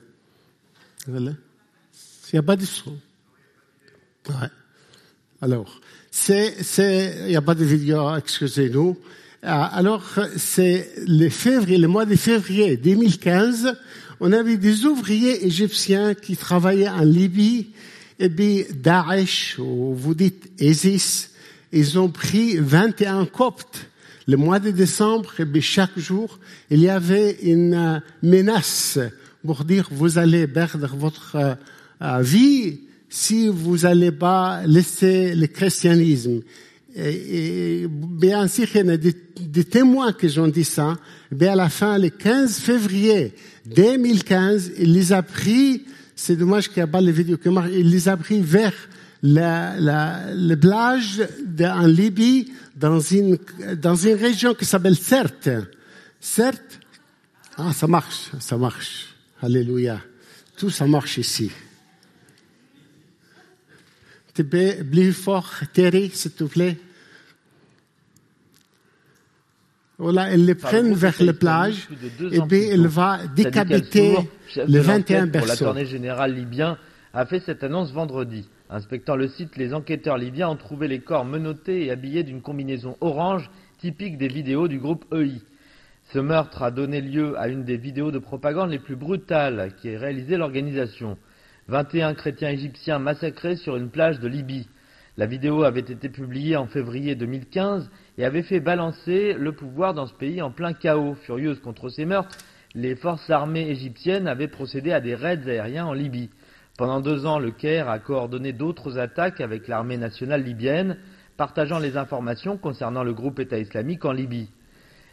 Voilà. 1.07 1.31
Il 1.31 2.35
n'y 2.35 2.39
a 2.39 2.43
pas 2.43 2.55
de 2.55 2.65
son. 2.65 2.97
Alors, 5.39 5.81
il 6.29 7.25
n'y 7.27 7.35
a 7.35 7.41
pas 7.41 7.55
de 7.55 7.63
vidéo, 7.63 8.15
excusez-nous. 8.15 8.97
Alors, 9.43 10.03
c'est 10.35 10.89
le 11.07 11.29
février, 11.29 11.77
le 11.77 11.87
mois 11.87 12.05
de 12.05 12.15
février 12.15 12.75
2015, 12.77 13.75
on 14.23 14.31
avait 14.33 14.57
des 14.57 14.85
ouvriers 14.85 15.47
égyptiens 15.47 16.13
qui 16.13 16.37
travaillaient 16.37 16.87
en 16.87 17.03
Libye, 17.03 17.71
et 18.19 18.29
puis 18.29 18.65
Daesh, 18.71 19.57
ou 19.57 19.95
vous 19.95 20.13
dites 20.13 20.51
ISIS, 20.59 21.31
ils 21.73 21.97
ont 21.97 22.09
pris 22.09 22.57
21 22.57 23.25
coptes. 23.25 23.87
Le 24.27 24.37
mois 24.37 24.59
de 24.59 24.69
décembre, 24.69 25.33
et 25.39 25.45
puis 25.45 25.63
chaque 25.63 25.97
jour, 25.97 26.37
il 26.69 26.81
y 26.81 26.89
avait 26.89 27.31
une 27.41 27.73
euh, 27.73 27.99
menace 28.21 28.99
pour 29.43 29.65
dire 29.65 29.89
vous 29.89 30.19
allez 30.19 30.45
perdre 30.45 30.95
votre 30.95 31.57
euh, 32.01 32.21
vie 32.21 32.81
si 33.09 33.47
vous 33.47 33.79
n'allez 33.79 34.11
pas 34.11 34.61
laisser 34.67 35.33
le 35.33 35.47
christianisme. 35.47 36.41
Et, 36.95 37.83
et 37.83 37.87
bien 37.87 38.47
sûr, 38.47 38.67
il 38.75 38.85
y 38.85 38.89
a 38.89 38.97
des, 38.97 39.63
témoins 39.63 40.13
qui 40.13 40.37
ont 40.39 40.47
dit 40.47 40.63
ça. 40.63 40.97
Mais 41.31 41.47
à 41.47 41.55
la 41.55 41.69
fin, 41.69 41.97
le 41.97 42.09
15 42.09 42.57
février 42.59 43.33
2015, 43.75 44.73
il 44.79 44.93
les 44.93 45.13
a 45.13 45.21
pris, 45.21 45.83
c'est 46.15 46.35
dommage 46.35 46.67
qu'il 46.67 46.77
n'y 46.77 46.83
a 46.83 46.87
pas 46.87 47.01
les 47.01 47.11
vidéos 47.11 47.37
qui 47.37 47.49
marchent, 47.49 47.71
il 47.73 47.89
les 47.89 48.09
a 48.09 48.17
pris 48.17 48.41
vers 48.41 48.73
la, 49.23 49.79
la, 49.79 50.19
en 51.75 51.87
Libye, 51.87 52.51
dans 52.75 52.99
une, 52.99 53.37
dans 53.79 53.95
une 53.95 54.15
région 54.15 54.53
qui 54.53 54.65
s'appelle 54.65 54.95
Serte. 54.95 55.49
Serte, 56.19 56.79
ah, 57.57 57.73
ça 57.73 57.87
marche, 57.87 58.31
ça 58.39 58.57
marche. 58.57 59.15
Alléluia. 59.41 59.99
Tout 60.57 60.69
ça 60.69 60.85
marche 60.85 61.17
ici. 61.17 61.51
Tu 64.33 64.43
peux 64.43 64.83
plus 64.89 65.13
fort, 65.13 65.51
Terry, 65.73 66.09
s'il 66.09 66.31
te 66.31 66.43
plaît. 66.43 66.77
Voilà, 69.97 70.33
ils 70.33 70.45
les 70.45 70.55
prennent 70.55 70.93
vers 70.95 71.21
la 71.21 71.33
plage 71.33 71.87
et 72.31 72.39
puis 72.41 72.69
il 72.71 72.87
va 72.87 73.19
décapiter 73.27 74.17
les 74.55 74.79
21 74.79 75.23
Pour 75.23 75.31
personnes. 75.31 75.49
l'attorney 75.49 75.85
général 75.85 76.33
libyen 76.33 76.77
a 77.13 77.25
fait 77.25 77.39
cette 77.39 77.63
annonce 77.63 77.91
vendredi. 77.91 78.49
Inspectant 78.71 79.15
le 79.15 79.27
site, 79.27 79.57
les 79.57 79.73
enquêteurs 79.73 80.17
libyens 80.17 80.49
ont 80.49 80.55
trouvé 80.55 80.87
les 80.87 81.01
corps 81.01 81.25
menottés 81.25 81.85
et 81.85 81.91
habillés 81.91 82.23
d'une 82.23 82.41
combinaison 82.41 82.97
orange 83.01 83.51
typique 83.79 84.17
des 84.17 84.29
vidéos 84.29 84.67
du 84.67 84.79
groupe 84.79 85.05
EI. 85.13 85.41
Ce 86.13 86.19
meurtre 86.19 86.63
a 86.63 86.71
donné 86.71 87.01
lieu 87.01 87.37
à 87.37 87.47
une 87.47 87.63
des 87.63 87.77
vidéos 87.77 88.11
de 88.11 88.19
propagande 88.19 88.71
les 88.71 88.79
plus 88.79 88.95
brutales 88.95 89.73
qui 89.79 89.89
ait 89.89 89.97
réalisé 89.97 90.35
l'organisation. 90.35 91.17
21 91.71 92.15
chrétiens 92.15 92.49
égyptiens 92.49 92.99
massacrés 92.99 93.55
sur 93.55 93.77
une 93.77 93.89
plage 93.89 94.19
de 94.19 94.27
Libye. 94.27 94.67
La 95.15 95.25
vidéo 95.25 95.63
avait 95.63 95.79
été 95.79 96.09
publiée 96.09 96.57
en 96.57 96.67
février 96.67 97.15
2015 97.15 97.89
et 98.17 98.25
avait 98.25 98.41
fait 98.41 98.59
balancer 98.59 99.33
le 99.39 99.53
pouvoir 99.53 99.93
dans 99.93 100.05
ce 100.05 100.13
pays 100.13 100.41
en 100.41 100.51
plein 100.51 100.73
chaos. 100.73 101.15
Furieuses 101.23 101.61
contre 101.61 101.87
ces 101.87 102.03
meurtres, 102.03 102.37
les 102.75 102.97
forces 102.97 103.29
armées 103.29 103.69
égyptiennes 103.69 104.27
avaient 104.27 104.49
procédé 104.49 104.91
à 104.91 104.99
des 104.99 105.15
raids 105.15 105.47
aériens 105.47 105.85
en 105.85 105.93
Libye. 105.93 106.29
Pendant 106.77 106.99
deux 106.99 107.25
ans, 107.25 107.39
le 107.39 107.51
Caire 107.51 107.87
a 107.87 107.99
coordonné 107.99 108.51
d'autres 108.51 108.97
attaques 108.97 109.39
avec 109.39 109.69
l'armée 109.69 109.97
nationale 109.97 110.43
libyenne, 110.43 110.97
partageant 111.37 111.79
les 111.79 111.95
informations 111.95 112.57
concernant 112.57 113.05
le 113.05 113.13
groupe 113.13 113.39
État 113.39 113.59
islamique 113.59 114.03
en 114.03 114.11
Libye. 114.11 114.49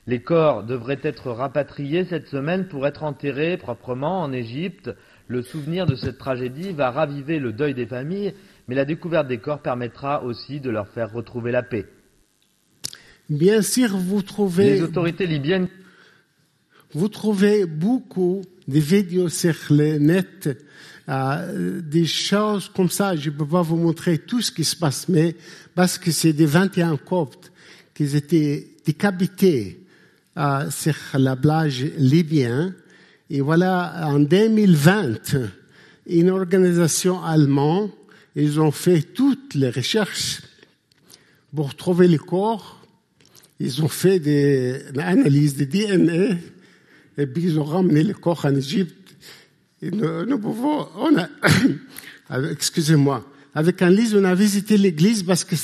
Les 0.08 0.22
corps 0.22 0.64
devraient 0.64 0.98
être 1.02 1.30
rapatriés 1.30 2.04
cette 2.06 2.26
semaine 2.26 2.66
pour 2.66 2.84
être 2.84 3.04
enterrés 3.04 3.58
proprement 3.58 4.22
en 4.22 4.32
Égypte. 4.32 4.90
Le 5.28 5.42
souvenir 5.42 5.86
de 5.86 5.94
cette 5.94 6.18
tragédie 6.18 6.72
va 6.72 6.90
raviver 6.90 7.38
le 7.38 7.52
deuil 7.52 7.74
des 7.74 7.86
familles, 7.86 8.34
mais 8.66 8.74
la 8.74 8.84
découverte 8.84 9.28
des 9.28 9.38
corps 9.38 9.60
permettra 9.60 10.24
aussi 10.24 10.60
de 10.60 10.70
leur 10.70 10.88
faire 10.88 11.12
retrouver 11.12 11.52
la 11.52 11.62
paix. 11.62 11.86
Bien 13.28 13.62
sûr, 13.62 13.96
vous 13.96 14.22
trouvez, 14.22 14.74
Les 14.74 14.82
autorités 14.82 15.26
libyennes 15.26 15.68
vous 16.92 17.08
trouvez 17.08 17.66
beaucoup 17.66 18.42
de 18.66 18.78
vidéos 18.78 19.28
sur 19.28 19.54
le 19.68 19.98
net, 19.98 20.48
euh, 21.08 21.82
des 21.82 22.06
choses 22.06 22.70
comme 22.74 22.88
ça. 22.88 23.14
Je 23.14 23.28
ne 23.28 23.36
peux 23.36 23.46
pas 23.46 23.60
vous 23.60 23.76
montrer 23.76 24.16
tout 24.16 24.40
ce 24.40 24.50
qui 24.50 24.64
se 24.64 24.74
passe, 24.74 25.06
mais 25.08 25.36
parce 25.74 25.98
que 25.98 26.10
c'est 26.10 26.32
des 26.32 26.46
21 26.46 26.96
coptes 26.96 27.52
qui 27.94 28.16
étaient 28.16 28.68
décapités 28.86 29.84
euh, 30.38 30.70
sur 30.70 30.94
la 31.14 31.36
plage 31.36 31.84
libyenne. 31.98 32.74
Et 33.30 33.40
voilà, 33.40 34.06
en 34.06 34.20
2020, 34.20 35.36
une 36.06 36.30
organisation 36.30 37.22
allemande, 37.22 37.90
ils 38.34 38.58
ont 38.60 38.70
fait 38.70 39.02
toutes 39.02 39.54
les 39.54 39.68
recherches 39.68 40.40
pour 41.54 41.74
trouver 41.74 42.08
les 42.08 42.18
corps. 42.18 42.80
Ils 43.60 43.82
ont 43.82 43.88
fait 43.88 44.18
des 44.18 44.80
analyses 44.98 45.56
de 45.56 45.64
DNA 45.64 46.36
et 47.18 47.26
puis 47.26 47.42
ils 47.42 47.60
ont 47.60 47.64
ramené 47.64 48.02
le 48.02 48.14
corps 48.14 48.44
en 48.44 48.54
Égypte. 48.54 48.94
Nous, 49.82 50.24
nous 50.24 50.38
pouvons, 50.38 50.88
excusez-moi, 52.50 53.26
avec 53.54 53.82
Annelise, 53.82 54.14
on 54.14 54.24
a 54.24 54.34
visité 54.34 54.78
l'église 54.78 55.22
parce 55.22 55.44
que 55.44 55.56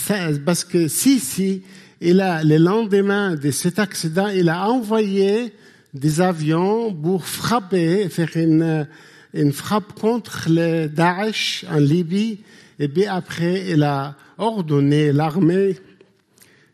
parce 0.44 0.64
que 0.64 0.88
si, 0.88 1.18
si, 1.18 1.62
il 2.00 2.20
a, 2.20 2.44
le 2.44 2.58
lendemain 2.58 3.36
de 3.36 3.50
cet 3.50 3.78
accident, 3.78 4.28
il 4.28 4.48
a 4.48 4.68
envoyé 4.68 5.52
des 5.94 6.20
avions 6.20 6.92
pour 6.92 7.24
frapper, 7.24 8.08
faire 8.08 8.36
une, 8.36 8.86
une 9.32 9.52
frappe 9.52 9.98
contre 9.98 10.48
le 10.50 10.88
Daesh 10.88 11.64
en 11.70 11.78
Libye. 11.78 12.40
Et 12.78 12.88
puis 12.88 13.06
après, 13.06 13.70
il 13.70 13.82
a 13.84 14.16
ordonné 14.36 15.12
l'armée 15.12 15.76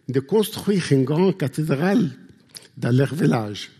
de 0.08 0.20
construire 0.20 0.84
une 0.90 1.04
grande 1.04 1.36
cathédrale 1.36 2.10
dans 2.76 2.96
leur 2.96 3.14
village. 3.14 3.70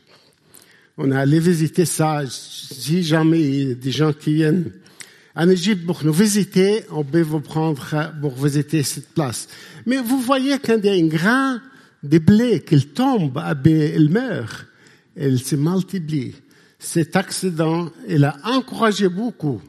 On 0.99 1.11
est 1.11 1.16
allé 1.16 1.40
visiter 1.40 1.87
ça. 1.87 2.23
Si 2.28 3.02
jamais 3.02 3.40
il 3.40 3.68
y 3.68 3.73
a 3.73 3.75
des 3.75 3.90
gens 3.90 4.12
qui 4.12 4.35
viennent 4.35 4.70
en 5.35 5.49
Égypte 5.49 5.87
pour 5.87 6.04
nous 6.04 6.12
visiter, 6.12 6.85
on 6.90 7.02
peut 7.02 7.23
vous 7.23 7.40
prendre 7.40 8.12
pour 8.20 8.35
visiter 8.35 8.82
cette 8.82 9.09
place. 9.14 9.49
Mais 9.87 9.97
vous 9.97 10.20
voyez 10.20 10.59
quand 10.59 10.76
il 10.76 10.87
y 10.87 10.88
a 10.90 10.92
un 10.92 11.06
grain 11.06 11.62
de 12.02 12.18
blé 12.18 12.61
qu'il 12.61 12.88
tombe, 12.88 13.42
eh 13.50 13.54
bien, 13.54 13.92
il 13.97 14.11
meurt. 14.11 14.66
Il 15.17 15.40
se 15.40 15.57
multiplie. 15.57 16.35
Cet 16.79 17.17
accident, 17.17 17.90
il 18.09 18.25
a 18.25 18.37
encouragé 18.45 19.09
beaucoup 19.09 19.61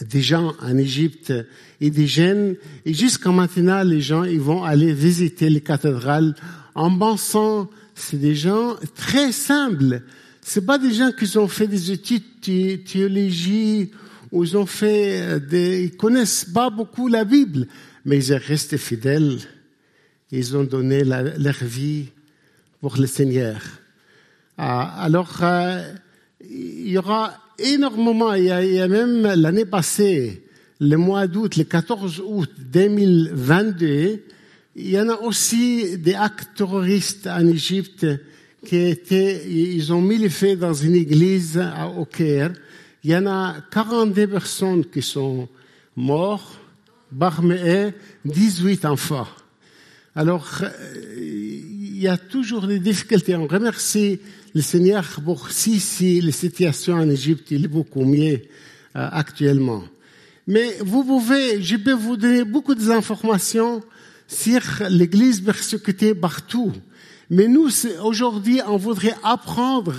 des 0.00 0.22
gens 0.22 0.54
en 0.60 0.76
Égypte 0.78 1.32
et 1.80 1.90
des 1.90 2.06
jeunes. 2.06 2.56
Et 2.84 2.94
jusqu'à 2.94 3.30
maintenant, 3.30 3.82
les 3.82 4.00
gens, 4.00 4.24
ils 4.24 4.40
vont 4.40 4.64
aller 4.64 4.92
visiter 4.92 5.50
les 5.50 5.60
cathédrales 5.60 6.34
en 6.74 6.96
pensant, 6.96 7.68
c'est 7.94 8.18
des 8.18 8.34
gens 8.34 8.76
très 8.94 9.32
simples. 9.32 10.02
C'est 10.40 10.64
pas 10.64 10.78
des 10.78 10.92
gens 10.92 11.12
qui 11.12 11.36
ont 11.38 11.48
fait 11.48 11.68
des 11.68 11.92
études 11.92 12.24
de 12.46 12.76
théologie 12.76 13.90
ou 14.32 14.44
ils 14.44 14.56
ont 14.56 14.66
fait 14.66 15.20
euh, 15.20 15.38
des, 15.38 15.84
ils 15.84 15.96
connaissent 15.96 16.46
pas 16.46 16.70
beaucoup 16.70 17.06
la 17.06 17.24
Bible, 17.24 17.68
mais 18.04 18.24
ils 18.24 18.34
restent 18.34 18.78
fidèles. 18.78 19.38
Ils 20.30 20.56
ont 20.56 20.64
donné 20.64 21.04
leur 21.04 21.62
vie 21.62 22.06
pour 22.80 22.96
le 22.96 23.06
Seigneur. 23.06 23.60
Ah, 24.64 24.94
alors, 25.02 25.38
euh, 25.42 25.92
il 26.48 26.90
y 26.90 26.96
aura 26.96 27.34
énormément, 27.58 28.32
il 28.32 28.44
y 28.44 28.80
a, 28.80 28.86
même 28.86 29.22
l'année 29.34 29.64
passée, 29.64 30.44
le 30.78 30.96
mois 30.96 31.26
d'août, 31.26 31.56
le 31.56 31.64
14 31.64 32.22
août 32.24 32.48
2022, 32.70 34.22
il 34.76 34.88
y 34.88 35.00
en 35.00 35.08
a 35.08 35.16
aussi 35.16 35.98
des 35.98 36.14
actes 36.14 36.50
terroristes 36.54 37.26
en 37.26 37.44
Égypte 37.48 38.06
qui 38.64 38.76
étaient, 38.76 39.44
ils 39.50 39.92
ont 39.92 40.00
mis 40.00 40.16
les 40.16 40.30
faits 40.30 40.60
dans 40.60 40.74
une 40.74 40.94
église 40.94 41.60
au 41.98 42.04
Caire. 42.04 42.52
Il 43.02 43.10
y 43.10 43.16
en 43.16 43.26
a 43.26 43.56
42 43.68 44.28
personnes 44.28 44.84
qui 44.84 45.02
sont 45.02 45.48
mortes, 45.96 46.60
parmi 47.18 47.56
eux 47.56 47.92
18 48.24 48.84
enfants. 48.84 49.26
Alors, 50.14 50.46
euh, 50.62 50.70
il 51.18 51.98
y 51.98 52.06
a 52.06 52.16
toujours 52.16 52.68
des 52.68 52.78
difficultés. 52.78 53.34
On 53.34 53.48
remercie 53.48 54.20
le 54.54 54.60
Seigneur 54.60 55.04
pour 55.24 55.50
si, 55.50 56.20
la 56.20 56.32
situation 56.32 56.94
en 56.94 57.08
Égypte 57.08 57.52
est 57.52 57.68
beaucoup 57.68 58.04
mieux 58.04 58.40
euh, 58.96 59.08
actuellement. 59.12 59.84
Mais 60.46 60.76
vous 60.80 61.04
pouvez, 61.04 61.62
je 61.62 61.76
peux 61.76 61.92
vous 61.92 62.16
donner 62.16 62.44
beaucoup 62.44 62.74
d'informations 62.74 63.82
sur 64.26 64.60
l'Église 64.88 65.40
persécutée 65.40 66.14
partout. 66.14 66.72
Mais 67.30 67.48
nous, 67.48 67.68
aujourd'hui, 68.02 68.60
on 68.66 68.76
voudrait 68.76 69.14
apprendre 69.22 69.94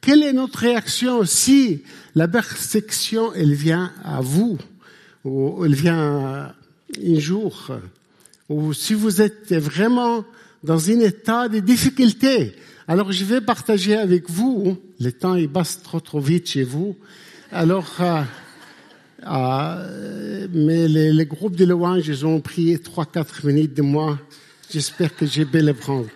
quelle 0.00 0.22
est 0.22 0.32
notre 0.32 0.60
réaction 0.60 1.24
si 1.24 1.82
la 2.14 2.28
persécution, 2.28 3.32
elle 3.34 3.54
vient 3.54 3.92
à 4.04 4.20
vous, 4.20 4.58
ou 5.24 5.64
elle 5.64 5.74
vient 5.74 6.54
un 6.96 7.18
jour 7.18 7.72
ou 8.48 8.72
si 8.72 8.94
vous 8.94 9.20
êtes 9.20 9.54
vraiment 9.54 10.24
dans 10.62 10.90
un 10.90 11.00
état 11.00 11.48
de 11.48 11.58
difficulté. 11.60 12.54
Alors 12.90 13.12
je 13.12 13.22
vais 13.22 13.42
partager 13.42 13.98
avec 13.98 14.30
vous, 14.30 14.78
le 14.98 15.12
temps 15.12 15.34
il 15.34 15.50
passe 15.50 15.82
trop 15.82 16.00
trop 16.00 16.20
vite 16.20 16.48
chez 16.48 16.64
vous. 16.64 16.96
Alors, 17.52 17.96
euh, 18.00 18.22
euh, 19.26 20.48
mais 20.54 20.88
les, 20.88 21.26
groupes 21.26 21.54
de 21.54 21.66
louanges, 21.66 22.08
ils 22.08 22.24
ont 22.24 22.40
pris 22.40 22.80
trois 22.80 23.04
quatre 23.04 23.44
minutes 23.44 23.74
de 23.74 23.82
moi. 23.82 24.18
J'espère 24.70 25.14
que 25.14 25.26
je 25.26 25.42
vais 25.42 25.60
les 25.60 25.74
prendre. 25.74 26.06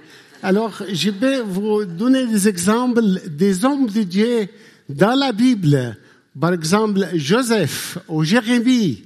Alors, 0.42 0.82
je 0.90 1.10
vais 1.10 1.42
vous 1.42 1.84
donner 1.84 2.26
des 2.26 2.48
exemples 2.48 3.02
des 3.28 3.66
hommes 3.66 3.88
de 3.88 4.04
Dieu 4.04 4.48
dans 4.88 5.14
la 5.14 5.32
Bible. 5.32 5.98
Par 6.40 6.54
exemple, 6.54 7.06
Joseph 7.12 7.98
ou 8.08 8.24
Jérémie 8.24 9.04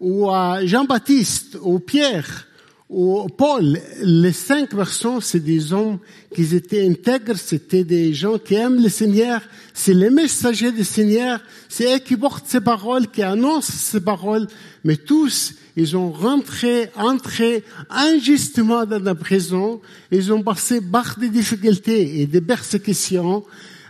ou 0.00 0.28
Jean-Baptiste 0.64 1.56
ou 1.62 1.78
Pierre 1.78 2.46
Au 2.88 3.26
Paul, 3.26 3.80
les 4.00 4.32
cinq 4.32 4.72
versions, 4.72 5.20
c'est 5.20 5.40
des 5.40 5.72
hommes 5.72 5.98
qui 6.32 6.54
étaient 6.54 6.86
intègres, 6.86 7.36
c'était 7.36 7.82
des 7.82 8.14
gens 8.14 8.38
qui 8.38 8.54
aiment 8.54 8.80
le 8.80 8.88
Seigneur, 8.88 9.40
c'est 9.74 9.92
les 9.92 10.08
messagers 10.08 10.70
du 10.70 10.84
Seigneur, 10.84 11.40
c'est 11.68 11.96
eux 11.96 11.98
qui 11.98 12.16
portent 12.16 12.46
ces 12.46 12.60
paroles, 12.60 13.08
qui 13.08 13.24
annoncent 13.24 13.72
ces 13.72 14.00
paroles, 14.00 14.46
mais 14.84 14.96
tous, 14.96 15.54
ils 15.74 15.96
ont 15.96 16.12
rentré, 16.12 16.90
entré 16.94 17.64
injustement 17.90 18.86
dans 18.86 19.02
la 19.02 19.16
prison, 19.16 19.80
ils 20.12 20.32
ont 20.32 20.44
passé 20.44 20.80
par 20.80 21.18
des 21.18 21.28
difficultés 21.28 22.20
et 22.20 22.26
des 22.26 22.40
persécutions. 22.40 23.44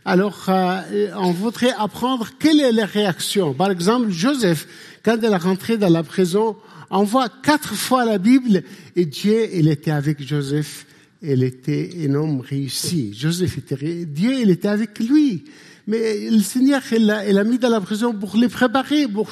Alors, 0.09 0.45
euh, 0.49 1.09
on 1.17 1.33
voudrait 1.33 1.73
apprendre 1.77 2.29
quelle 2.39 2.61
est 2.61 2.71
la 2.71 2.87
réaction. 2.87 3.55
Par 3.55 3.73
exemple, 3.73 4.13
Joseph, 4.13 4.69
quand 5.03 5.17
il 5.21 5.25
est 5.25 5.37
rentré 5.37 5.79
dans 5.79 5.89
la 5.89 6.05
prison, 6.05 6.55
on 6.91 7.03
voit 7.03 7.29
quatre 7.29 7.75
fois 7.75 8.05
la 8.05 8.19
Bible 8.19 8.63
et 8.95 9.05
Dieu, 9.05 9.49
il 9.53 9.67
était 9.67 9.91
avec 9.91 10.25
Joseph. 10.25 10.87
Il 11.23 11.43
était 11.43 11.91
un 12.09 12.15
homme 12.15 12.41
réussi. 12.41 13.15
Joseph 13.19 13.59
était, 13.59 14.05
Dieu, 14.05 14.43
il 14.43 14.51
était 14.51 14.69
avec 14.69 15.01
lui. 15.01 15.43
Mais 15.89 16.31
le 16.31 16.41
Seigneur, 16.41 16.83
il 16.93 17.07
l'a, 17.07 17.45
mis 17.45 17.59
dans 17.59 17.69
la 17.69 17.81
prison 17.81 18.13
pour 18.13 18.37
les 18.37 18.49
préparer, 18.49 19.09
pour, 19.09 19.31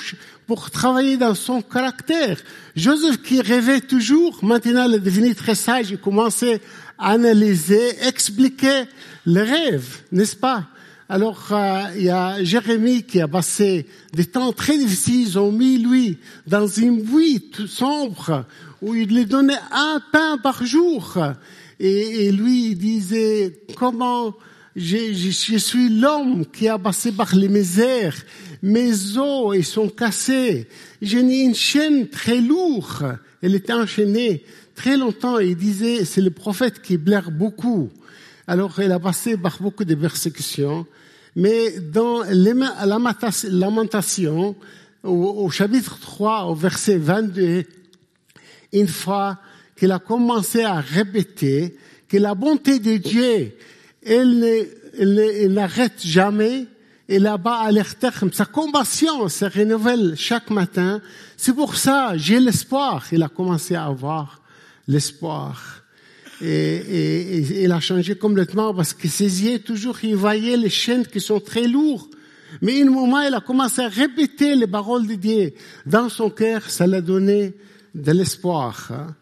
pour 0.49 0.73
travailler 0.73 1.17
dans 1.17 1.37
son 1.37 1.63
caractère. 1.63 2.41
Joseph 2.75 3.23
qui 3.23 3.41
rêvait 3.41 3.81
toujours, 3.81 4.45
maintenant 4.45 4.87
il 4.89 4.95
est 4.95 5.01
devenu 5.01 5.37
très 5.37 5.55
sage, 5.55 5.91
il 5.91 5.99
commençait 5.99 6.61
analyser, 6.99 8.05
expliquer 8.07 8.85
les 9.27 9.43
rêves, 9.43 10.03
n'est-ce 10.13 10.37
pas? 10.37 10.67
Alors, 11.09 11.49
euh, 11.53 11.83
il 11.97 12.05
y 12.05 12.11
a 12.11 12.43
Jérémie 12.43 13.03
qui 13.03 13.21
a 13.21 13.29
passé 13.29 13.87
des 14.15 14.25
temps 14.25 14.53
très 14.53 14.79
difficiles. 14.79 15.29
Ils 15.29 15.39
ont 15.39 15.53
mis 15.53 15.77
lui 15.79 16.19
dans 16.47 16.67
une 16.67 17.03
buis 17.03 17.51
sombre 17.69 18.47
où 18.81 18.95
il 18.95 19.15
lui 19.15 19.27
donnait 19.27 19.53
un 19.71 20.01
pain 20.13 20.39
par 20.39 20.65
jour. 20.65 21.19
Et, 21.79 22.33
lui, 22.33 22.71
il 22.71 22.79
disait, 22.79 23.61
comment 23.77 24.35
je, 24.77 25.13
je, 25.13 25.59
suis 25.59 25.89
l'homme 25.91 26.47
qui 26.47 26.69
a 26.69 26.79
passé 26.79 27.13
par 27.13 27.35
les 27.35 27.49
misères. 27.49 28.17
Mes 28.63 29.19
os, 29.19 29.55
ils 29.55 29.65
sont 29.65 29.89
cassés. 29.89 30.69
J'ai 31.03 31.21
une 31.21 31.55
chaîne 31.55 32.09
très 32.09 32.41
lourde. 32.41 33.19
Elle 33.43 33.55
était 33.55 33.75
enchaînée 33.75 34.43
très 34.75 34.97
longtemps. 34.97 35.39
Il 35.39 35.57
disait, 35.57 36.05
c'est 36.05 36.21
le 36.21 36.31
prophète 36.31 36.83
qui 36.83 36.97
blaire 36.97 37.31
beaucoup. 37.31 37.91
Alors, 38.47 38.79
elle 38.81 38.93
a 38.93 38.99
passé 38.99 39.37
par 39.37 39.59
beaucoup 39.61 39.85
de 39.85 39.95
persécutions. 39.95 40.87
Mais 41.37 41.81
dans 41.81 42.23
la 42.23 42.99
lamentation, 43.51 44.55
au, 45.03 45.51
chapitre 45.51 45.99
3, 46.01 46.45
au 46.45 46.55
verset 46.55 46.97
22, 46.97 47.65
une 48.73 48.89
fois 48.89 49.39
qu'il 49.77 49.91
a 49.93 49.99
commencé 49.99 50.63
à 50.63 50.81
répéter 50.81 51.77
que 52.09 52.17
la 52.17 52.35
bonté 52.35 52.79
de 52.79 52.97
Dieu, 52.97 53.57
elle 54.05 55.53
n'arrête 55.53 56.05
jamais, 56.05 56.67
et 57.09 57.19
là-bas 57.19 57.61
à 57.61 57.73
l'air 57.73 57.95
sa 58.33 58.47
compassion 58.47 59.29
se 59.29 59.45
renouvelle 59.45 60.15
chaque 60.17 60.51
matin. 60.51 61.01
C'est 61.37 61.53
pour 61.53 61.77
ça, 61.77 62.17
j'ai 62.17 62.41
l'espoir. 62.41 63.05
Il 63.13 63.23
a 63.23 63.29
commencé 63.29 63.75
à 63.75 63.87
avoir 63.87 64.41
l'espoir 64.87 65.85
et, 66.41 66.47
et, 66.47 67.65
il 67.65 67.73
a 67.73 67.81
changé 67.81 68.17
complètement 68.17 68.75
parce 68.75 68.93
que 68.93 69.09
ses 69.09 69.45
yeux, 69.45 69.61
toujours, 69.61 69.97
il 70.03 70.17
voyait 70.17 70.57
les 70.57 70.71
chaînes 70.71 71.07
qui 71.07 71.21
sont 71.21 71.41
très 71.41 71.67
lourdes. 71.67 72.09
Mais 72.63 72.83
un 72.83 72.91
moment, 72.91 73.21
il 73.21 73.35
a 73.35 73.41
commencé 73.41 73.83
à 73.83 73.89
répéter 73.89 74.55
les 74.55 74.67
paroles 74.67 75.07
de 75.07 75.15
Dieu. 75.15 75.53
Dans 75.87 76.09
son 76.09 76.31
cœur, 76.31 76.71
ça 76.71 76.87
l'a 76.87 77.01
donné 77.01 77.55
de 77.95 78.13
l'espoir. 78.13 78.91
Hein. 78.91 79.15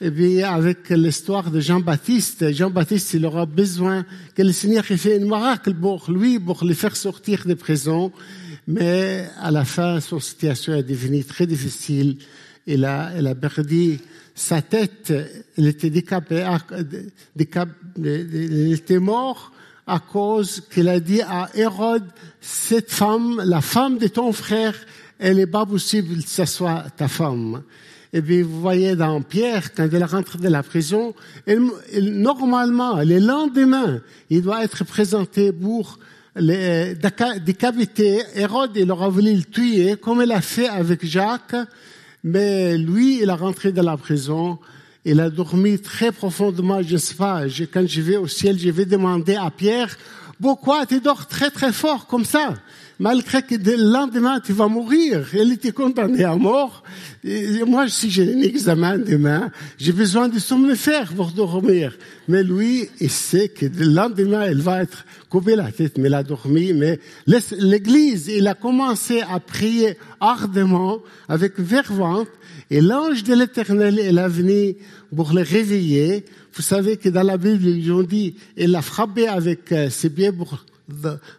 Et 0.00 0.10
puis, 0.10 0.42
avec 0.42 0.90
l'histoire 0.90 1.50
de 1.50 1.58
Jean-Baptiste, 1.58 2.52
Jean-Baptiste, 2.52 3.14
il 3.14 3.26
aura 3.26 3.46
besoin 3.46 4.04
que 4.34 4.42
le 4.42 4.52
Seigneur 4.52 4.84
fait 4.84 5.16
un 5.16 5.24
miracle 5.24 5.74
pour 5.74 6.10
lui, 6.10 6.38
pour 6.38 6.64
le 6.64 6.74
faire 6.74 6.94
sortir 6.94 7.44
des 7.46 7.56
prisons. 7.56 8.12
Mais 8.68 9.26
à 9.40 9.50
la 9.50 9.64
fin, 9.64 10.00
son 10.00 10.20
situation 10.20 10.74
est 10.74 10.84
devenue 10.84 11.24
très 11.24 11.46
difficile. 11.46 12.18
Il 12.66 12.84
a, 12.84 13.10
il 13.18 13.26
a 13.26 13.34
perdu 13.34 13.98
sa 14.38 14.62
tête, 14.62 15.12
elle 15.56 15.66
était 15.66 15.90
décapée, 15.90 16.46
elle 17.96 18.72
était 18.72 18.98
morte 19.00 19.52
à 19.84 19.98
cause 19.98 20.62
qu'il 20.72 20.88
a 20.88 21.00
dit 21.00 21.22
à 21.22 21.48
Hérode, 21.54 22.06
cette 22.40 22.92
femme, 22.92 23.42
la 23.44 23.60
femme 23.60 23.98
de 23.98 24.06
ton 24.06 24.32
frère, 24.32 24.74
elle 25.18 25.38
n'est 25.38 25.46
pas 25.46 25.66
possible 25.66 26.22
que 26.22 26.28
ce 26.28 26.44
soit 26.44 26.84
ta 26.96 27.08
femme. 27.08 27.62
Et 28.12 28.22
puis 28.22 28.42
vous 28.42 28.60
voyez 28.60 28.94
dans 28.94 29.20
Pierre, 29.22 29.74
quand 29.74 29.88
elle 29.92 30.04
rentre 30.04 30.38
de 30.38 30.48
la 30.48 30.62
prison, 30.62 31.14
elle, 31.44 31.68
normalement, 32.12 33.02
le 33.02 33.18
lendemain, 33.18 34.00
il 34.30 34.42
doit 34.42 34.62
être 34.62 34.84
présenté 34.84 35.52
pour 35.52 35.98
décapiter. 37.44 38.22
Hérode, 38.36 38.76
il 38.76 38.90
aura 38.92 39.08
voulu 39.08 39.34
le 39.34 39.44
tuer, 39.44 39.96
comme 39.96 40.22
il 40.22 40.30
a 40.30 40.40
fait 40.40 40.68
avec 40.68 41.04
Jacques. 41.04 41.56
Mais 42.24 42.76
lui, 42.76 43.22
il 43.22 43.30
a 43.30 43.36
rentré 43.36 43.72
dans 43.72 43.82
la 43.82 43.96
prison. 43.96 44.58
Il 45.04 45.20
a 45.20 45.30
dormi 45.30 45.78
très 45.80 46.12
profondément. 46.12 46.82
Je 46.82 46.96
sais 46.96 47.14
pas. 47.14 47.44
quand 47.72 47.86
je 47.86 48.00
vais 48.00 48.16
au 48.16 48.26
ciel, 48.26 48.58
je 48.58 48.70
vais 48.70 48.84
demander 48.84 49.36
à 49.36 49.50
Pierre, 49.50 49.96
pourquoi 50.40 50.86
tu 50.86 51.00
dors 51.00 51.26
très 51.26 51.50
très 51.50 51.72
fort 51.72 52.06
comme 52.06 52.24
ça? 52.24 52.54
Malgré 52.98 53.42
que 53.42 53.54
le 53.54 53.76
lendemain 53.76 54.40
tu 54.40 54.52
vas 54.52 54.68
mourir. 54.68 55.26
Elle 55.32 55.52
était 55.52 55.72
condamnée 55.72 56.24
à 56.24 56.36
mort. 56.36 56.82
Et 57.24 57.62
moi, 57.64 57.88
si 57.88 58.10
j'ai 58.10 58.34
un 58.34 58.40
examen 58.40 58.98
demain, 58.98 59.50
j'ai 59.78 59.92
besoin 59.92 60.28
de 60.28 60.38
somnifère 60.38 61.12
pour 61.12 61.32
dormir. 61.32 61.96
Mais 62.28 62.42
lui, 62.42 62.88
il 63.00 63.10
sait 63.10 63.48
que 63.48 63.66
le 63.66 63.86
lendemain, 63.86 64.42
elle 64.42 64.60
va 64.60 64.82
être 64.82 65.04
coupée 65.28 65.56
la 65.56 65.70
tête, 65.70 65.98
mais 65.98 66.08
il 66.08 66.14
a 66.14 66.22
dormi. 66.22 66.72
Mais 66.72 66.98
l'église, 67.26 68.28
il 68.28 68.46
a 68.46 68.54
commencé 68.54 69.22
à 69.22 69.40
prier 69.40 69.96
ardemment, 70.20 70.98
avec 71.28 71.60
fervente, 71.62 72.28
et 72.70 72.80
l'ange 72.80 73.24
de 73.24 73.34
l'éternel 73.34 73.98
est 73.98 74.28
venu 74.28 74.76
pour 75.14 75.32
le 75.32 75.42
réveiller. 75.42 76.24
Vous 76.54 76.62
savez 76.62 76.96
que 76.96 77.08
dans 77.08 77.22
la 77.22 77.36
Bible, 77.36 77.66
ils 77.66 77.92
ont 77.92 78.02
dit, 78.02 78.34
il 78.56 78.72
l'a 78.72 78.82
frappé 78.82 79.28
avec 79.28 79.70
euh, 79.72 79.90
ses 79.90 80.10
pieds 80.10 80.32
pour 80.32 80.64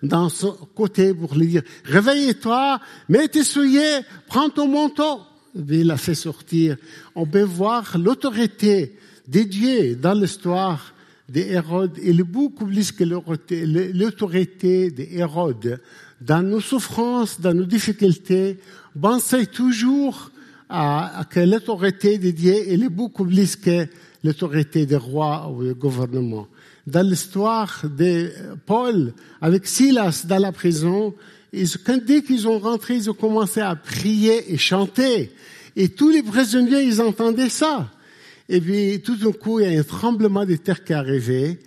dans 0.03 0.29
son 0.29 0.51
côté 0.75 1.13
pour 1.13 1.35
lui 1.35 1.47
dire, 1.47 1.63
réveille-toi, 1.85 2.79
mets 3.09 3.27
tes 3.27 3.43
souliers, 3.43 4.01
prends 4.27 4.49
ton 4.49 4.67
manteau. 4.67 5.21
il 5.55 5.87
l'a 5.87 5.97
fait 5.97 6.15
sortir. 6.15 6.77
On 7.15 7.25
peut 7.25 7.43
voir 7.43 7.97
l'autorité 7.97 8.95
des 9.27 9.45
dieux 9.45 9.95
dans 9.95 10.13
l'histoire 10.13 10.93
d'Hérode. 11.27 11.97
Il 12.03 12.19
est 12.19 12.23
beaucoup 12.23 12.65
plus 12.65 12.91
que 12.91 13.03
l'autorité 13.03 14.91
d'Hérode. 14.91 15.81
Dans 16.21 16.43
nos 16.43 16.59
souffrances, 16.59 17.39
dans 17.39 17.53
nos 17.53 17.65
difficultés, 17.65 18.59
pensez 18.99 19.47
toujours 19.47 20.31
à, 20.67 21.25
que 21.29 21.39
l'autorité 21.39 22.17
des 22.17 22.33
dieux 22.33 22.71
est 22.71 22.89
beaucoup 22.89 23.25
plus 23.25 23.55
que 23.55 23.87
l'autorité 24.23 24.85
des 24.85 24.95
rois 24.95 25.49
ou 25.49 25.63
du 25.63 25.73
gouvernement 25.73 26.47
dans 26.89 27.07
l'histoire 27.07 27.81
de 27.83 28.31
Paul 28.65 29.13
avec 29.41 29.67
Silas 29.67 30.25
dans 30.27 30.39
la 30.39 30.51
prison, 30.51 31.13
ils, 31.53 31.69
quand, 31.77 31.99
dès 32.03 32.21
qu'ils 32.21 32.47
ont 32.47 32.59
rentré, 32.59 32.95
ils 32.95 33.09
ont 33.09 33.13
commencé 33.13 33.61
à 33.61 33.75
prier 33.75 34.53
et 34.53 34.57
chanter. 34.57 35.31
Et 35.75 35.89
tous 35.89 36.09
les 36.09 36.23
prisonniers, 36.23 36.83
ils 36.83 37.01
entendaient 37.01 37.49
ça. 37.49 37.89
Et 38.47 38.59
puis, 38.59 39.01
tout 39.01 39.15
d'un 39.15 39.31
coup, 39.31 39.59
il 39.59 39.71
y 39.71 39.75
a 39.75 39.79
un 39.79 39.83
tremblement 39.83 40.45
de 40.45 40.55
terre 40.55 40.83
qui 40.83 40.93
est 40.93 40.95
arrivé. 40.95 41.59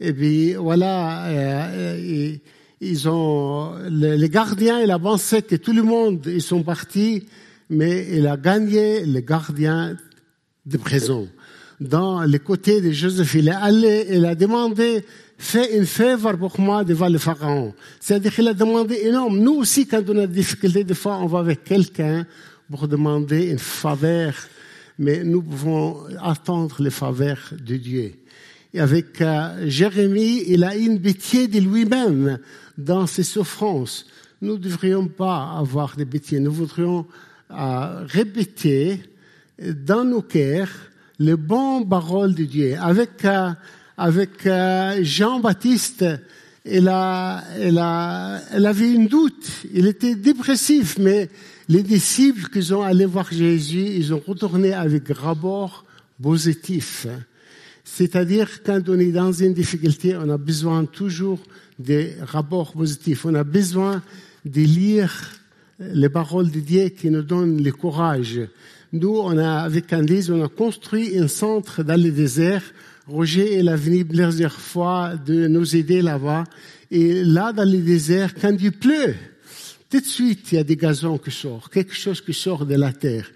Et 0.00 0.12
puis, 0.12 0.54
voilà, 0.54 1.26
euh, 1.26 2.36
ils 2.80 3.08
ont, 3.08 3.74
les 3.90 4.28
gardiens, 4.28 4.80
il 4.80 4.90
a 4.90 4.98
pensé 4.98 5.42
que 5.42 5.56
tout 5.56 5.72
le 5.72 5.82
monde, 5.82 6.26
ils 6.26 6.42
sont 6.42 6.62
partis, 6.62 7.26
mais 7.68 8.08
il 8.10 8.26
a 8.26 8.36
gagné 8.36 9.04
les 9.04 9.22
gardiens 9.22 9.96
de 10.64 10.76
prison 10.78 11.28
dans 11.80 12.22
les 12.22 12.38
côtés 12.38 12.80
de 12.80 12.92
Joseph. 12.92 13.34
Il 13.34 13.48
est 13.48 13.52
allé, 13.52 14.06
il 14.10 14.24
a 14.26 14.34
demandé, 14.34 15.04
fais 15.38 15.76
une 15.76 15.86
faveur 15.86 16.36
pour 16.38 16.60
moi 16.60 16.84
devant 16.84 17.08
le 17.08 17.18
pharaon. 17.18 17.74
C'est-à-dire 17.98 18.34
qu'il 18.34 18.48
a 18.48 18.54
demandé 18.54 19.00
énorme. 19.04 19.38
Nous 19.38 19.54
aussi, 19.54 19.86
quand 19.86 20.02
on 20.08 20.18
a 20.18 20.26
des 20.26 20.34
difficultés, 20.34 20.84
des 20.84 20.94
fois, 20.94 21.18
on 21.18 21.26
va 21.26 21.38
avec 21.38 21.64
quelqu'un 21.64 22.26
pour 22.70 22.86
demander 22.86 23.50
une 23.50 23.58
faveur. 23.58 24.34
Mais 24.98 25.24
nous 25.24 25.42
pouvons 25.42 26.04
attendre 26.22 26.76
les 26.82 26.90
faveurs 26.90 27.54
de 27.58 27.76
Dieu. 27.76 28.12
Et 28.74 28.80
avec 28.80 29.20
euh, 29.20 29.64
Jérémie, 29.66 30.44
il 30.46 30.62
a 30.62 30.76
une 30.76 31.00
pitié 31.00 31.48
de 31.48 31.58
lui-même 31.58 32.38
dans 32.76 33.06
ses 33.06 33.22
souffrances. 33.22 34.06
Nous 34.42 34.52
ne 34.52 34.58
devrions 34.58 35.08
pas 35.08 35.56
avoir 35.58 35.96
de 35.96 36.04
pitié. 36.04 36.38
Nous 36.38 36.52
voudrions 36.52 37.06
euh, 37.50 38.04
répéter 38.06 39.00
dans 39.58 40.04
nos 40.04 40.22
cœurs 40.22 40.68
les 41.20 41.36
bonnes 41.36 41.86
paroles 41.86 42.34
de 42.34 42.44
Dieu. 42.44 42.76
Avec, 42.80 43.24
euh, 43.24 43.50
avec 43.96 44.46
euh, 44.46 44.98
Jean-Baptiste, 45.02 46.04
il, 46.64 46.88
a, 46.88 47.44
avait 48.52 48.92
une 48.92 49.06
doute. 49.06 49.50
Il 49.72 49.86
était 49.86 50.14
dépressif, 50.14 50.98
mais 50.98 51.28
les 51.68 51.82
disciples 51.82 52.48
qui 52.48 52.62
sont 52.62 52.82
allés 52.82 53.04
voir 53.04 53.30
Jésus, 53.30 53.84
ils 53.96 54.14
ont 54.14 54.22
retourné 54.26 54.72
avec 54.72 55.08
rapport 55.10 55.84
positif. 56.20 57.06
C'est-à-dire, 57.84 58.62
quand 58.64 58.80
on 58.88 58.98
est 58.98 59.12
dans 59.12 59.32
une 59.32 59.52
difficulté, 59.52 60.16
on 60.16 60.30
a 60.30 60.38
besoin 60.38 60.86
toujours 60.86 61.40
des 61.78 62.14
rapports 62.22 62.72
positifs. 62.72 63.26
On 63.26 63.34
a 63.34 63.44
besoin 63.44 64.02
de 64.46 64.60
lire 64.62 65.12
les 65.80 66.08
paroles 66.08 66.50
de 66.50 66.60
Dieu 66.60 66.88
qui 66.88 67.10
nous 67.10 67.22
donnent 67.22 67.62
le 67.62 67.72
courage. 67.72 68.40
Nous, 68.92 69.16
on 69.16 69.38
a, 69.38 69.60
avec 69.60 69.86
Candice, 69.86 70.30
on 70.30 70.42
a 70.42 70.48
construit 70.48 71.16
un 71.16 71.28
centre 71.28 71.84
dans 71.84 72.00
le 72.00 72.10
désert. 72.10 72.62
Roger 73.06 73.58
est 73.58 73.76
venu 73.76 74.04
plusieurs 74.04 74.60
fois 74.60 75.14
de 75.14 75.46
nous 75.46 75.76
aider 75.76 76.02
là-bas. 76.02 76.42
Et 76.90 77.22
là, 77.22 77.52
dans 77.52 77.70
le 77.70 77.78
désert, 77.78 78.34
quand 78.34 78.56
il 78.60 78.72
pleut, 78.72 79.14
tout 79.88 80.00
de 80.00 80.04
suite, 80.04 80.50
il 80.50 80.56
y 80.56 80.58
a 80.58 80.64
des 80.64 80.74
gazons 80.74 81.18
qui 81.18 81.30
sortent, 81.30 81.72
quelque 81.72 81.94
chose 81.94 82.20
qui 82.20 82.34
sort 82.34 82.66
de 82.66 82.74
la 82.74 82.92
terre. 82.92 83.30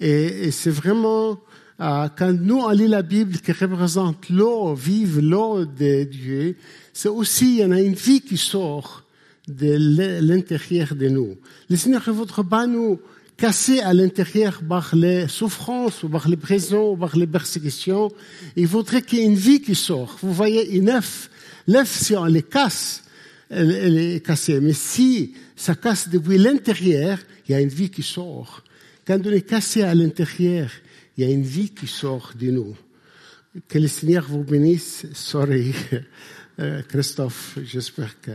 Et, 0.00 0.50
c'est 0.50 0.70
vraiment, 0.70 1.38
euh, 1.80 2.08
quand 2.18 2.32
nous, 2.32 2.58
on 2.58 2.70
lit 2.70 2.88
la 2.88 3.02
Bible 3.02 3.38
qui 3.38 3.52
représente 3.52 4.28
l'eau 4.28 4.74
vive, 4.74 5.20
l'eau 5.20 5.64
de 5.64 6.02
Dieu, 6.02 6.56
c'est 6.92 7.08
aussi, 7.08 7.58
il 7.58 7.60
y 7.60 7.64
en 7.64 7.70
a 7.70 7.80
une 7.80 7.94
vie 7.94 8.22
qui 8.22 8.36
sort 8.36 9.04
de 9.46 9.76
l'intérieur 10.20 10.96
de 10.96 11.06
nous. 11.06 11.36
Le 11.70 11.76
Seigneur 11.76 12.02
ne 12.08 12.12
voudrait 12.12 12.42
pas 12.42 12.66
nous 12.66 12.98
casser 13.36 13.80
à 13.80 13.92
l'intérieur 13.92 14.62
par 14.66 14.94
les 14.94 15.28
souffrances, 15.28 16.02
ou 16.02 16.08
par 16.08 16.28
les 16.28 16.36
prisons, 16.36 16.96
par 16.96 17.16
les 17.16 17.26
persécutions. 17.26 18.10
Il 18.56 18.66
voudrait 18.66 19.02
qu'il 19.02 19.18
y 19.18 19.22
ait 19.22 19.26
une 19.26 19.34
vie 19.34 19.60
qui 19.60 19.74
sort. 19.74 20.16
Vous 20.22 20.32
voyez, 20.32 20.76
une 20.76 20.88
œuf, 20.88 21.30
l'œuf, 21.66 21.90
si 21.90 22.16
on 22.16 22.24
les 22.24 22.42
casse, 22.42 23.04
elle, 23.50 23.70
elle, 23.70 23.98
est 23.98 24.24
cassée. 24.24 24.60
Mais 24.60 24.72
si 24.72 25.34
ça 25.54 25.74
casse 25.74 26.08
depuis 26.08 26.38
l'intérieur, 26.38 27.18
il 27.48 27.52
y 27.52 27.54
a 27.54 27.60
une 27.60 27.68
vie 27.68 27.90
qui 27.90 28.02
sort. 28.02 28.62
Quand 29.06 29.20
on 29.24 29.30
est 29.30 29.42
cassé 29.48 29.82
à 29.82 29.94
l'intérieur, 29.94 30.70
il 31.16 31.24
y 31.24 31.28
a 31.28 31.30
une 31.30 31.44
vie 31.44 31.70
qui 31.70 31.86
sort 31.86 32.32
de 32.38 32.50
nous. 32.50 32.76
Que 33.68 33.78
le 33.78 33.88
Seigneur 33.88 34.26
vous 34.28 34.42
bénisse. 34.42 35.06
Sorry, 35.14 35.72
euh, 36.58 36.82
Christophe, 36.88 37.58
j'espère 37.64 38.20
que 38.20 38.32